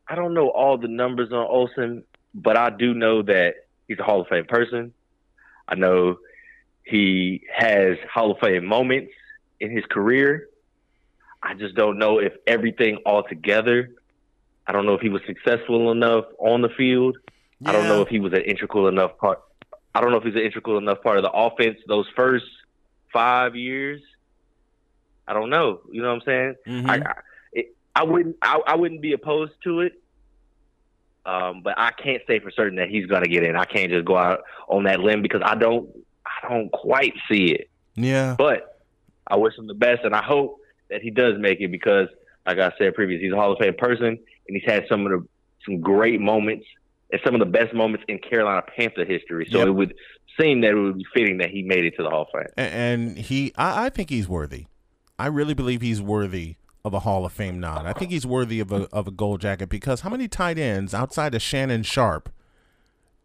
[0.09, 3.55] I don't know all the numbers on Olsen, but I do know that
[3.86, 4.95] he's a Hall of Fame person.
[5.68, 6.18] I know
[6.84, 9.12] he has Hall of Fame moments
[9.61, 10.49] in his career.
[11.45, 13.90] I just don't know if everything altogether.
[14.66, 17.18] I don't know if he was successful enough on the field.
[17.66, 19.40] I don't know if he was an integral enough part.
[19.95, 22.47] I don't know if he's an integral enough part of the offense those first
[23.12, 24.01] five years.
[25.28, 25.80] I don't know.
[25.92, 26.55] You know what I'm saying?
[26.66, 26.88] Mhm.
[26.90, 27.14] I, I,
[27.53, 28.36] it, I wouldn't.
[28.42, 29.92] I, I wouldn't be opposed to it.
[31.26, 33.57] Um, but I can't say for certain that he's going to get in.
[33.57, 35.88] I can't just go out on that limb because I don't.
[36.26, 37.70] I don't quite see it.
[37.95, 38.34] yeah.
[38.36, 38.80] But
[39.26, 40.59] I wish him the best, and I hope
[40.91, 42.09] that he does make it because,
[42.47, 45.12] like I said previously, he's a Hall of Fame person, and he's had some of
[45.12, 45.28] the
[45.64, 46.66] some great moments
[47.11, 49.49] and some of the best moments in Carolina Panther history.
[49.51, 49.68] So Yep.
[49.68, 49.95] it would
[50.39, 52.53] seem that it would be fitting that he made it to the Hall of Fame.
[52.57, 54.66] And he I, I think he's worthy
[55.18, 58.61] i really believe he's worthy of a hall of fame nod i think he's worthy
[58.61, 62.30] of a, of a gold jacket because how many tight ends outside of shannon sharpe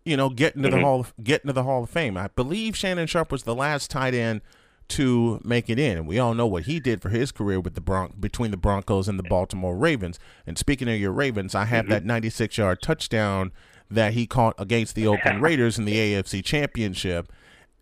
[0.05, 0.85] you know get into the mm-hmm.
[0.85, 3.89] hall of, get into the hall of fame i believe shannon sharpe was the last
[3.89, 4.41] tight end
[4.89, 7.75] to make it in and we all know what he did for his career with
[7.75, 11.65] the Bron- between the broncos and the baltimore ravens and speaking of your ravens i
[11.65, 11.93] have mm-hmm.
[11.93, 13.51] that 96 yard touchdown
[13.89, 17.31] that he caught against the oakland raiders in the afc championship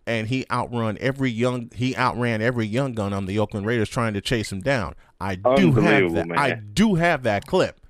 [0.08, 4.14] and he outrun every young he outran every young gun on the Oakland Raiders trying
[4.14, 4.95] to chase him down.
[5.20, 6.28] I do have that.
[6.28, 6.39] man.
[6.39, 7.82] I do have that clip.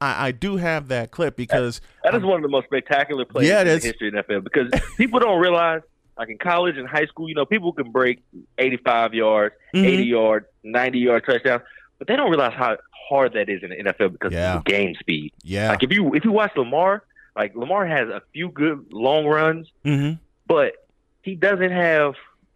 [0.00, 3.48] I, I do have that clip because That is one of the most spectacular plays
[3.48, 5.82] Yeah, in the history of the NFL because people don't realize,
[6.18, 8.20] like in college and high school, you know, people can break
[8.58, 9.84] 85 yards, Mhm.
[9.84, 11.62] 80 yard, 90 yard touchdowns,
[11.98, 12.76] but they don't realize how
[13.08, 14.56] hard that is in the NFL because Yeah.
[14.56, 15.32] of game speed.
[15.42, 17.02] yeah, Like if you if you watch Lamar,
[17.36, 20.12] like Lamar has a few good long runs, hmm
[20.46, 20.74] but
[21.22, 22.14] he doesn't have,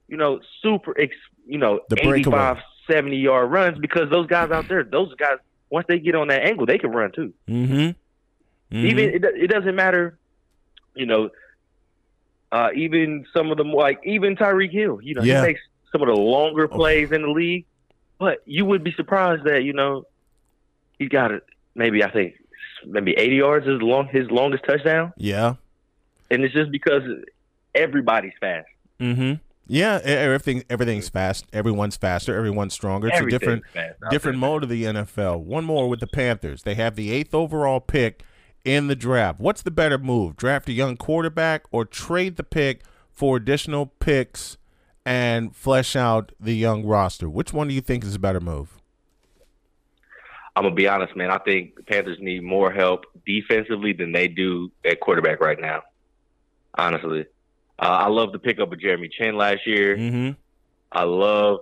[0.08, 1.14] you know, super, ex,
[1.46, 2.62] you know, The 85, breakaway.
[2.90, 5.38] 70 yard runs because those guys out there, those guys,
[5.70, 7.34] once they get on that angle, they can run too.
[7.46, 7.90] hmm
[8.72, 10.18] Even it, it doesn't matter,
[10.94, 11.30] you know.
[12.52, 15.40] Uh, even some of them, like even Tyreek Hill, you know, Yeah.
[15.40, 15.60] he makes
[15.92, 17.64] some of the longer plays in the league.
[18.18, 20.04] But you would be surprised that you know
[20.98, 21.42] he got it.
[21.74, 22.34] Maybe I think
[22.84, 25.54] maybe 80 yards is long his longest touchdown, yeah,
[26.30, 27.02] and it's just because
[27.74, 28.66] everybody's fast.
[28.98, 29.34] Mm-hmm.
[29.66, 30.00] yeah.
[30.04, 31.46] Everything everything's fast.
[31.52, 32.36] Everyone's faster.
[32.36, 33.08] Everyone's stronger.
[33.08, 33.62] It's a different
[34.10, 35.40] different mode of the NFL.
[35.40, 36.64] One more with the Panthers.
[36.64, 38.22] They have the eighth overall pick
[38.64, 39.40] in the draft.
[39.40, 40.36] What's the better move?
[40.36, 42.82] Draft a young quarterback or trade the pick
[43.12, 44.56] for additional picks
[45.04, 47.28] and flesh out the young roster?
[47.28, 48.78] Which one do you think is a better move?
[50.56, 51.30] I'm gonna be honest, man.
[51.30, 55.82] I think the Panthers need more help defensively than they do at quarterback right now.
[56.74, 57.26] Honestly,
[57.78, 59.96] uh, I love the pickup of Jeremy Chinn last year.
[59.96, 60.30] Mm-hmm.
[60.92, 61.60] I love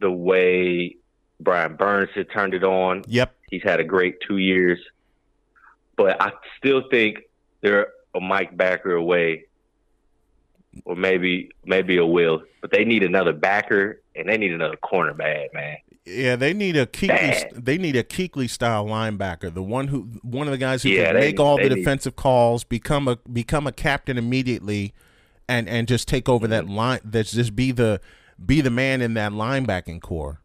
[0.00, 0.96] the way
[1.40, 3.04] Brian Burns had turned it on.
[3.06, 3.34] Yep.
[3.50, 4.78] He's had a great two years,
[5.96, 7.18] but I still think
[7.60, 9.44] they're a Mike Backer away,
[10.84, 12.42] or maybe maybe a Will.
[12.60, 15.76] But they need another backer and they need another corner bad man.
[16.04, 17.08] Yeah, they need a Kuechly.
[17.08, 17.64] Bad.
[17.64, 21.06] They need a Kuechly style linebacker, the one who, one of the guys who Yeah,
[21.06, 24.94] can make all they the need- defensive calls, become a become a captain immediately,
[25.48, 27.00] and and just take over that line.
[27.04, 28.00] That's just be the
[28.44, 30.40] be the man in that linebacking core.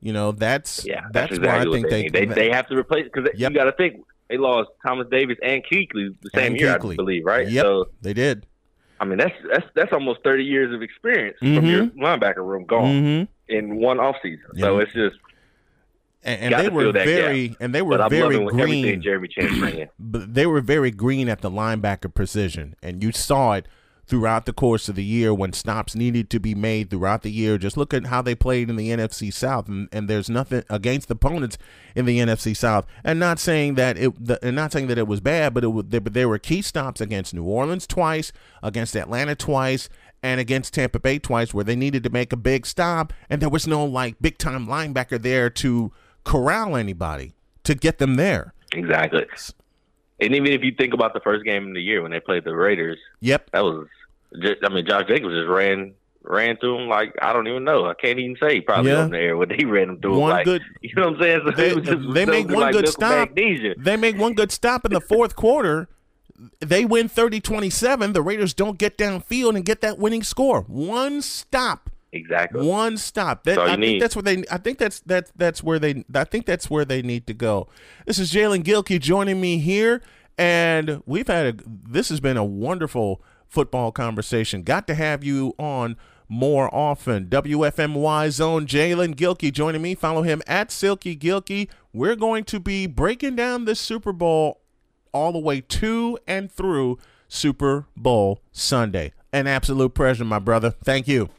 [0.00, 2.76] You know, that's Yeah, that's, that's, why I think they they they they have to
[2.76, 3.50] replace because Yep.
[3.52, 6.92] you got to think they lost Thomas Davis and Kuechly the same And year, Kuechly.
[6.92, 7.48] I believe, right?
[7.48, 8.46] Yep, So they did.
[9.00, 11.56] I mean that's that's that's almost thirty years of experience Mhm.
[11.56, 13.24] from your linebacker room gone Mm-hmm.
[13.56, 14.58] in one offseason.
[14.58, 15.16] So it's just
[16.24, 19.02] And, and they were very and they were very loving what everything green.
[19.02, 23.66] Jeremy Chinn but they were very green at the linebacker position, and you saw it
[24.08, 27.58] throughout the course of the year when stops needed to be made throughout the year.
[27.58, 31.10] Just look at how they played in the NFC South, and, and there's nothing against
[31.10, 31.58] opponents
[31.94, 32.86] in the NFC South.
[33.04, 35.68] And not saying that it, the, and not saying that it was bad, but it
[35.68, 38.32] was, but there were key stops against New Orleans twice,
[38.62, 39.88] against Atlanta twice.
[40.20, 43.48] And against Tampa Bay twice, where they needed to make a big stop, and there
[43.48, 45.92] was no like big time linebacker there to
[46.24, 48.52] corral anybody to get them there.
[48.72, 49.24] Exactly.
[50.20, 52.44] And even if you think about the first game of the year when they played
[52.44, 53.86] the Raiders, Yep, that was
[54.42, 57.86] just I mean Josh Jacobs just ran ran through him like I don't even know.
[57.86, 59.02] I can't even say probably Yeah.
[59.04, 60.14] on the air what he ran him through.
[60.14, 61.40] him One like, good- You know what I'm saying?
[61.46, 63.30] So They- it was just they make one like good stop.
[63.30, 63.74] Magnesia.
[63.78, 65.88] They make one good stop in the fourth quarter.
[66.60, 68.12] They win 30-27.
[68.12, 70.62] The Raiders don't get downfield and get that winning score.
[70.68, 71.90] One stop.
[72.12, 72.64] Exactly.
[72.66, 73.42] One stop.
[73.44, 74.02] That, That's all you I think need.
[74.02, 74.44] that's where they.
[74.50, 76.04] I think that's that's that's where they.
[76.14, 77.68] I think that's where they need to go.
[78.06, 80.00] This is Jalen Gilkey joining me here,
[80.38, 81.62] and we've had a.
[81.66, 84.62] This has been a wonderful football conversation.
[84.62, 85.96] Got to have you on
[86.28, 87.26] more often.
[87.26, 89.94] WFMY Zone Jalen Gilkey joining me.
[89.94, 91.68] Follow him at Silky Gilkey.
[91.92, 94.60] We're going to be breaking down this Super Bowl
[95.12, 99.12] all the way to and through Super Bowl Sunday.
[99.32, 100.70] An absolute pleasure, my brother.
[100.70, 101.30] Thank you.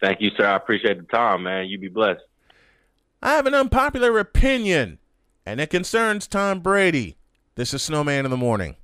[0.00, 0.46] Thank you, sir.
[0.46, 1.66] I appreciate the time, man.
[1.66, 2.22] You be blessed.
[3.22, 4.98] I have an unpopular opinion,
[5.46, 7.16] and it concerns Tom Brady.
[7.54, 8.74] This is Snowman in the Morning.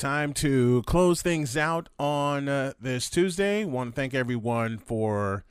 [0.00, 3.66] Time to close things out on uh, this Tuesday.
[3.66, 5.44] Want to thank everyone for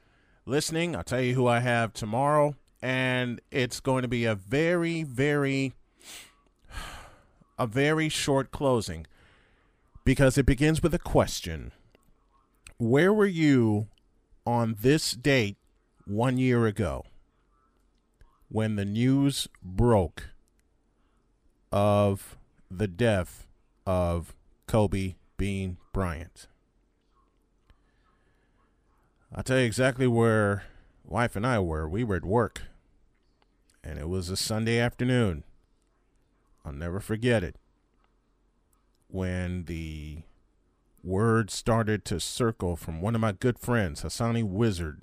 [0.47, 0.95] listening.
[0.95, 5.73] I'll tell you who I have tomorrow, and it's going to be a very, very,
[7.59, 9.05] a very short closing
[10.03, 11.71] because it begins with a question.
[12.79, 13.87] Where were you
[14.47, 15.57] on this date
[16.07, 17.05] one year ago
[18.47, 20.29] when the news broke
[21.71, 22.35] of
[22.71, 23.45] the death
[23.85, 24.33] of
[24.69, 26.45] Kobe Bean Bryant.
[29.33, 30.65] I'll tell you exactly where
[31.03, 31.89] wife and I were.
[31.89, 32.61] We were at work,
[33.83, 35.43] and it was a Sunday afternoon.
[36.63, 37.55] I'll never forget it.
[39.07, 40.19] When the
[41.03, 45.01] word started to circle from one of my good friends, Hassani Wizard,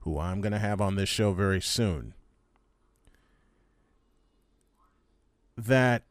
[0.00, 2.14] who I'm going to have on this show very soon,
[5.54, 6.04] that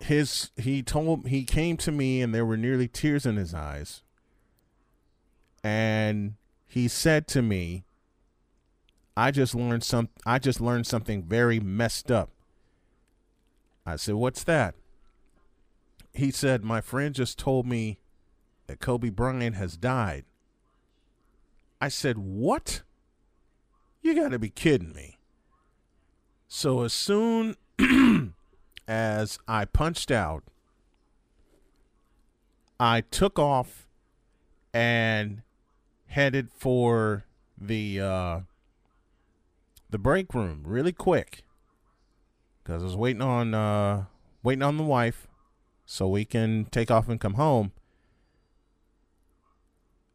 [0.00, 4.02] his he told he came to me and there were nearly tears in his eyes
[5.62, 6.34] and
[6.66, 7.84] he said to me
[9.16, 12.30] I just learned some I just learned something very messed up.
[13.86, 14.74] I said, "What's that?"
[16.12, 17.98] He said, "My friend just told me
[18.66, 20.24] that Kobe Bryant has died."
[21.80, 22.82] I said, "What?"
[24.02, 25.18] You got to be kidding me.
[26.48, 27.56] So as soon
[28.86, 30.44] as I punched out,
[32.78, 33.86] I took off
[34.72, 35.42] and
[36.06, 37.24] headed for
[37.56, 38.40] the uh,
[39.90, 41.44] the break room really quick
[42.62, 44.04] because I was waiting on uh,
[44.42, 45.28] waiting on the wife
[45.86, 47.72] so we can take off and come home.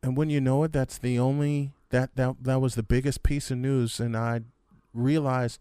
[0.01, 3.51] And when you know it, that's the only that that that was the biggest piece
[3.51, 4.41] of news, and I
[4.93, 5.59] realized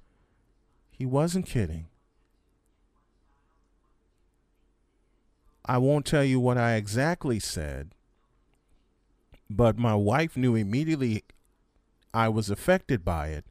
[0.91, 1.88] he wasn't kidding.
[5.69, 7.91] I won't tell you what I exactly said,
[9.51, 11.25] but my wife knew immediately
[12.15, 13.45] I was affected by it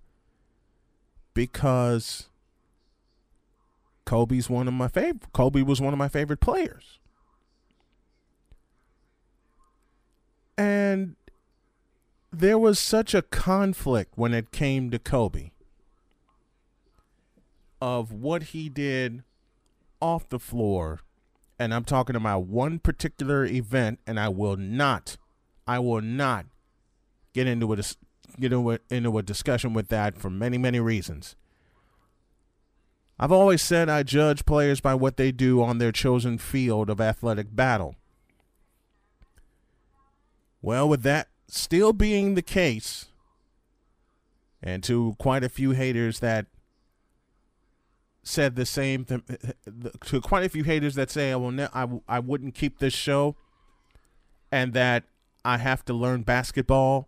[1.36, 2.30] because
[4.05, 6.99] Kobe's one of my favorite Kobe was one of my favorite players.
[10.57, 11.15] And
[12.34, 15.51] there was such a conflict when it came to Kobe
[17.80, 19.24] of what he did
[20.01, 21.01] off the floor
[21.59, 25.17] and I'm talking about one particular event, and I will not,
[25.65, 26.45] I will not
[27.33, 27.77] get into a
[28.39, 28.53] get
[28.89, 31.35] into a, discussion with that for many many reasons.
[33.19, 37.01] I've always said I judge players by what they do on their chosen field of
[37.01, 37.95] athletic battle.
[40.61, 43.05] Well, with that still being the case,
[44.61, 46.45] and to quite a few haters that
[48.28, 49.21] said the same th-
[50.05, 52.80] to quite a few haters that say I will ne- I, w- I wouldn't keep
[52.80, 53.36] this show
[54.51, 55.03] and that
[55.45, 57.07] I have to learn basketball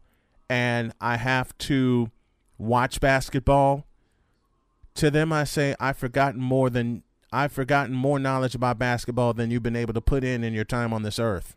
[0.50, 2.10] and I have to
[2.58, 3.86] watch basketball
[4.96, 9.52] to them I say I've forgotten more than I've forgotten more knowledge about basketball than
[9.52, 11.56] you've been able to put in in your time on this earth.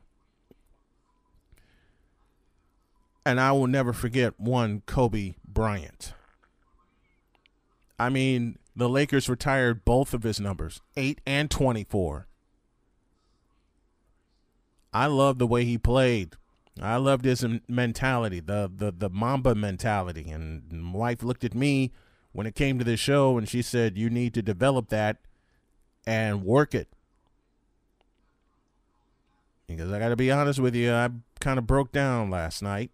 [3.24, 6.12] And I will never forget one Kobe Bryant.
[7.98, 12.26] I mean, the Lakers retired both of his numbers, 8 and 24.
[14.92, 16.36] I love the way he played.
[16.80, 20.30] I loved his mentality, the the the Mamba mentality.
[20.30, 21.92] And my wife looked at me
[22.32, 25.18] when it came to the show and she said, "You need to develop that
[26.06, 26.88] and work it."
[29.66, 31.10] Because I got to be honest with you, I
[31.40, 32.90] kind of broke down last night.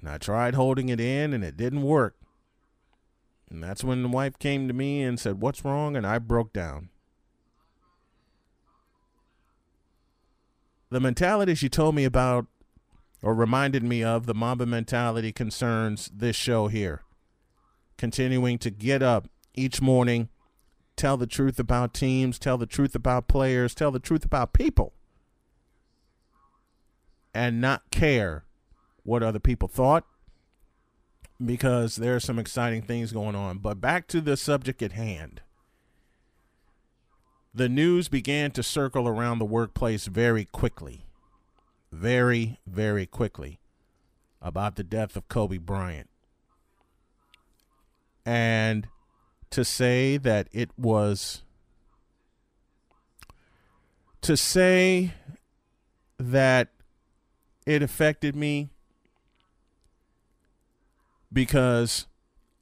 [0.00, 2.16] And I tried holding it in and it didn't work.
[3.50, 5.96] And that's when the wife came to me and said, What's wrong?
[5.96, 6.88] And I broke down.
[10.90, 12.46] The mentality she told me about
[13.24, 17.02] or reminded me of, the Mamba mentality concerns this show here.
[17.96, 20.28] Continuing to get up each morning,
[20.94, 24.92] tell the truth about teams, tell the truth about players, tell the truth about people,
[27.32, 28.44] and not care
[29.04, 30.04] what other people thought,
[31.44, 33.58] because there are some exciting things going on.
[33.58, 35.40] But back to the subject at hand.
[37.54, 41.04] the news began to circle around the workplace very quickly,
[41.92, 43.60] very, very quickly
[44.42, 46.10] about the death of Kobe Bryant.
[48.26, 48.88] And
[49.50, 51.42] to say that it was,
[54.22, 55.14] to say
[56.18, 56.68] that
[57.66, 58.70] it affected me
[61.34, 62.06] because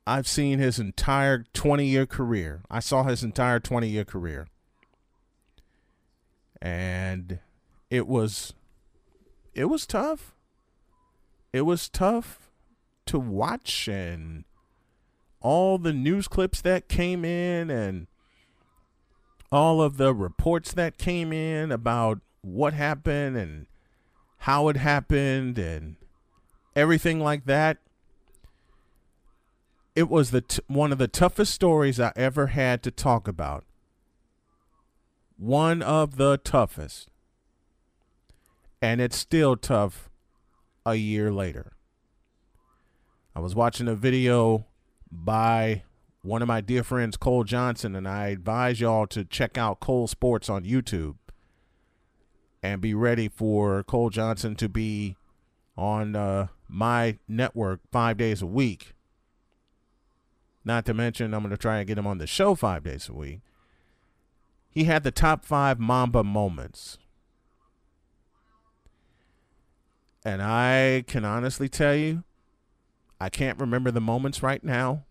[0.07, 2.63] I've seen his entire 20 year career.
[2.71, 4.49] I saw his entire 20 year career.
[6.61, 7.39] And
[7.91, 8.55] it was
[9.55, 10.35] it was tough.
[11.53, 12.51] It was tough
[13.07, 14.45] to watch and
[15.41, 18.07] all the news clips that came in and
[19.51, 23.67] all of the reports that came in about what happened and
[24.39, 25.97] how it happened and
[26.75, 27.79] everything like that
[29.95, 33.65] it was the t- one of the toughest stories I ever had to talk about.
[35.37, 37.09] One of the toughest.
[38.81, 40.09] And it's still tough
[40.85, 41.73] a year later.
[43.35, 44.67] I was watching a video
[45.11, 45.83] by
[46.23, 50.07] one of my dear friends, Cole Johnson, and I advise y'all to check out Cole
[50.07, 51.17] Sports on YouTube
[52.63, 55.17] and be ready for Cole Johnson to be
[55.77, 58.95] on uh, my network five days a week
[60.65, 63.09] not to mention, I'm going to try and get him on the show five days
[63.09, 63.41] a week.
[64.71, 66.99] He had the top five Mamba moments.
[70.25, 72.23] And I can honestly tell you,
[73.21, 75.05] I can't remember the moments right now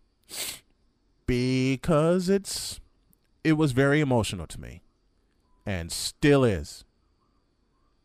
[1.26, 2.80] because it's
[3.44, 4.82] it was very emotional to me
[5.66, 6.84] and still is.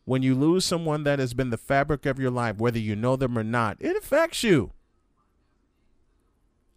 [0.05, 3.17] When you lose someone that has been the fabric of your life, whether you know
[3.17, 4.73] them or not, it affects you.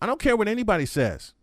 [0.02, 1.34] I don't care what anybody says.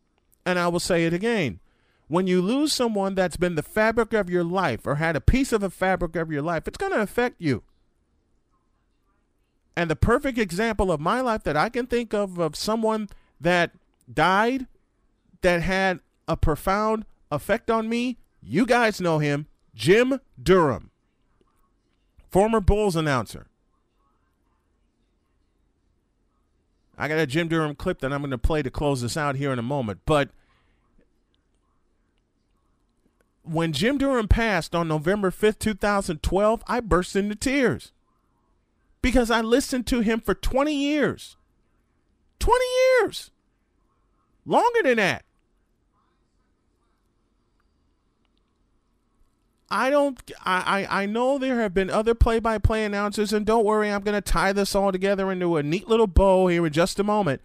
[0.45, 1.61] And I will say it again.
[2.09, 5.53] When you lose someone that's been the fabric of your life or had a piece
[5.53, 7.65] of the fabric of your life, it's going to affect you.
[9.77, 13.09] And the perfect example of my life that I can think of of someone
[13.41, 13.73] that
[14.13, 14.67] died
[15.43, 20.91] that had a profound effect on me, you guys know him, Jim Durham,
[22.31, 23.49] former Bulls announcer.
[26.99, 29.37] I got a Jim Durham clip that I'm going to play to close this out
[29.37, 30.01] here in a moment.
[30.07, 30.31] But
[33.43, 37.93] when Jim Durham passed on November 5th, 2012, I burst into tears
[39.03, 41.37] because I listened to him for 20 years.
[42.39, 42.65] 20
[43.01, 43.31] years.
[44.47, 45.26] Longer than that.
[49.69, 50.31] I don't.
[50.45, 54.21] I, I know there have been other play-by-play announcers, and don't worry, I'm going to
[54.21, 57.41] tie this all together into a neat little bow here in just a moment.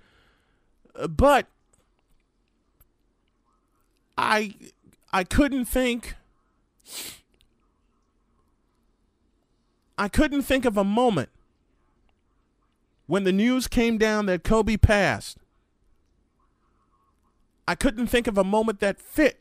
[1.09, 1.47] But
[4.17, 4.53] I
[5.11, 6.15] I couldn't think.
[9.97, 11.29] I couldn't think of a moment
[13.07, 15.37] when the news came down that Kobe passed.
[17.67, 19.39] I couldn't think of a moment that fit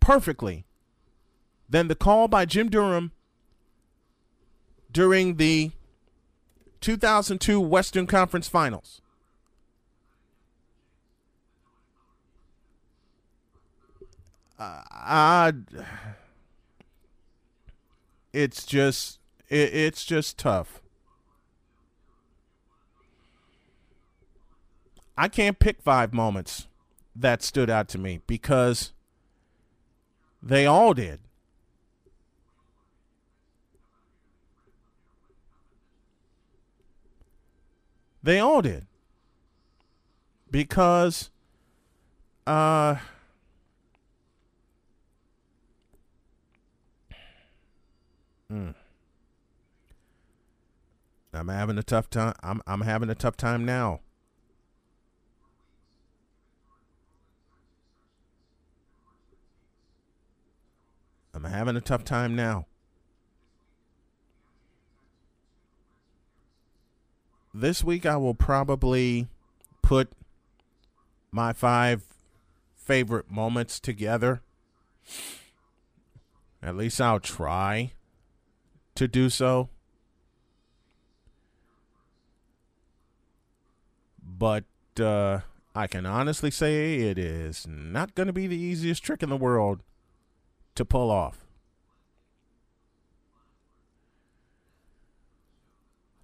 [0.00, 0.64] perfectly
[1.68, 3.12] than the call by Jim Durham
[4.90, 5.72] during the
[6.80, 9.00] 2002 Western Conference Finals.
[14.58, 15.52] Uh, I,
[18.32, 20.80] it's just it, it's just tough.
[25.16, 26.66] I can't pick five moments
[27.14, 28.92] that stood out to me because
[30.42, 31.20] they all did.
[38.28, 38.86] They all did.
[40.50, 41.30] Because
[42.46, 42.96] uh
[48.52, 48.74] mm,
[51.32, 52.34] I'm having a tough time.
[52.42, 54.00] I'm I'm having a tough time now.
[61.32, 62.66] I'm having a tough time now.
[67.60, 69.26] This week I will probably
[69.82, 70.10] put
[71.30, 72.02] my five
[72.76, 74.42] favorite moments together.
[76.62, 77.92] At least I'll try
[78.94, 79.68] to do so.
[84.22, 84.64] But
[85.00, 85.40] uh,
[85.74, 89.36] I can honestly say it is not going to be the easiest trick in the
[89.36, 89.82] world
[90.76, 91.47] to pull off.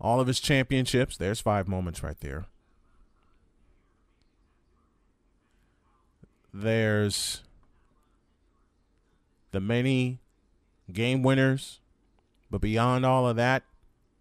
[0.01, 1.17] All of his championships.
[1.17, 2.47] There's five moments right there.
[6.53, 7.43] There's
[9.51, 10.21] the many
[10.93, 11.81] game winners,
[12.51, 13.65] but beyond all of that,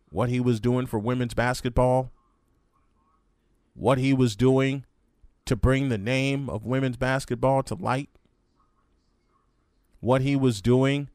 [0.10, 2.12] what he was doing for women's basketball,
[3.76, 4.86] what he was doing
[5.46, 8.10] to bring the name of women's basketball to light,
[10.00, 11.10] what he was doing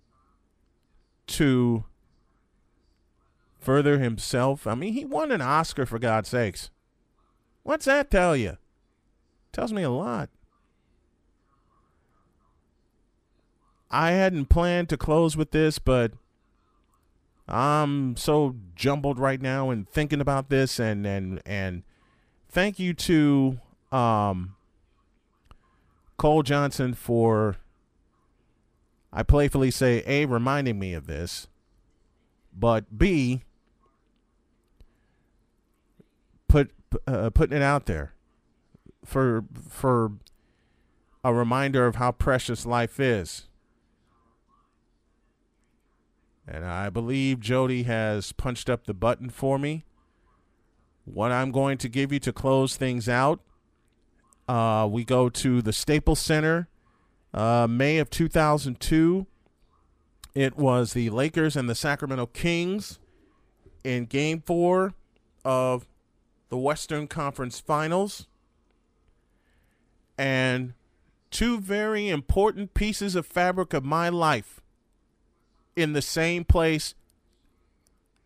[1.27, 1.85] to
[3.59, 4.67] further himself.
[4.67, 6.71] I mean, he won an Oscar for God's sakes.
[7.63, 8.57] What's that tell you?
[9.53, 10.31] Tells me a lot.
[13.91, 16.13] I hadn't planned to close with this, but
[17.49, 21.83] I'm so jumbled right now and thinking about this and and and
[22.51, 23.59] thank you to
[23.91, 24.55] um
[26.19, 27.57] Cole Johnson for
[29.11, 31.49] I playfully say A reminding me of this,
[32.55, 33.43] but B
[36.49, 36.71] put
[37.07, 38.15] uh, putting it out there
[39.05, 40.13] for for
[41.25, 43.47] a reminder of how precious life is.
[46.47, 49.85] And I believe Jody has punched up the button for me.
[51.05, 53.41] What I'm going to give you to close things out,
[54.49, 56.69] uh, we go to the Staples Center,
[57.35, 59.27] uh, May of 2002.
[60.35, 62.99] It was the Lakers and the Sacramento Kings
[63.85, 64.95] in game four
[65.45, 65.87] of
[66.49, 68.27] the Western Conference Finals.
[70.17, 70.75] And
[71.31, 74.61] two very important pieces of fabric of my life
[75.77, 76.95] in the same place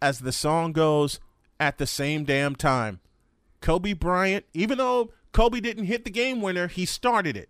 [0.00, 1.20] as the song goes
[1.60, 3.00] at the same damn time.
[3.60, 7.48] Kobe Bryant, even though Kobe didn't hit the game winner, he started it.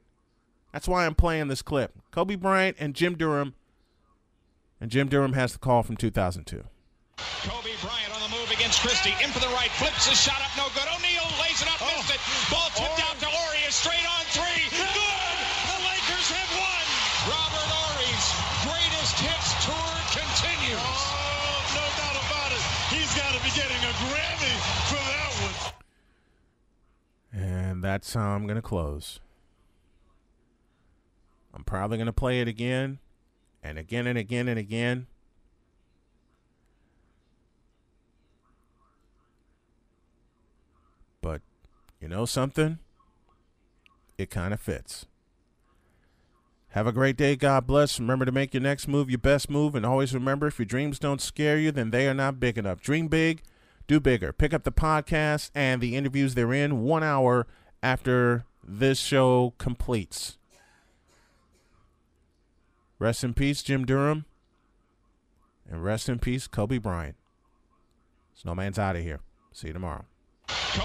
[0.72, 1.92] That's why I'm playing this clip.
[2.10, 3.54] Kobe Bryant and Jim Durham.
[4.80, 6.64] And Jim Durham has the call from 2002.
[7.16, 8.01] Kobe Bryant
[8.72, 9.14] on the move against Christie.
[9.24, 9.70] In for the right.
[9.76, 10.52] Flips his shot up.
[10.56, 10.88] No good.
[10.88, 11.80] O'Neal lays it up.
[11.80, 11.92] Oh.
[11.96, 12.20] Missed it.
[12.48, 13.08] Ball tipped oh.
[13.08, 13.60] out to Horry.
[13.68, 14.64] Straight on three.
[14.72, 15.36] Good.
[15.68, 16.84] The Lakers have won.
[17.28, 18.26] Robert Horry's
[18.64, 20.80] greatest hits tour continues.
[20.80, 22.62] Oh, no doubt about it.
[22.92, 24.54] He's got to be getting a Grammy
[24.88, 25.56] for that one.
[27.32, 29.20] And that's how I'm going to close.
[31.54, 32.98] I'm probably going to play it again
[33.62, 35.06] and again and again and again.
[41.22, 41.40] But
[42.03, 42.78] you know something?
[44.18, 45.07] It kind of fits.
[46.70, 47.36] Have a great day.
[47.36, 48.00] God bless.
[48.00, 49.74] Remember to make your next move your best move.
[49.74, 52.80] And always remember if your dreams don't scare you, then they are not big enough.
[52.80, 53.42] Dream big,
[53.86, 54.32] do bigger.
[54.32, 57.46] Pick up the podcast and the interviews they're in one hour
[57.82, 60.38] after this show completes.
[62.98, 64.24] Rest in peace, Jim Durham.
[65.70, 67.16] And rest in peace, Kobe Bryant.
[68.34, 69.20] Snowman's out of here.
[69.53, 70.05] See you tomorrow.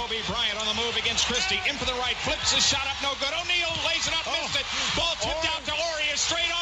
[0.08, 1.60] Kobe Bryant on the move against Christie.
[1.68, 3.32] In for the right, flips his shot up, no good.
[3.32, 4.36] O'Neal lays it up, oh.
[4.44, 4.66] missed it.
[4.96, 5.54] Ball tipped oh.
[5.56, 6.57] out to Horry, straight up.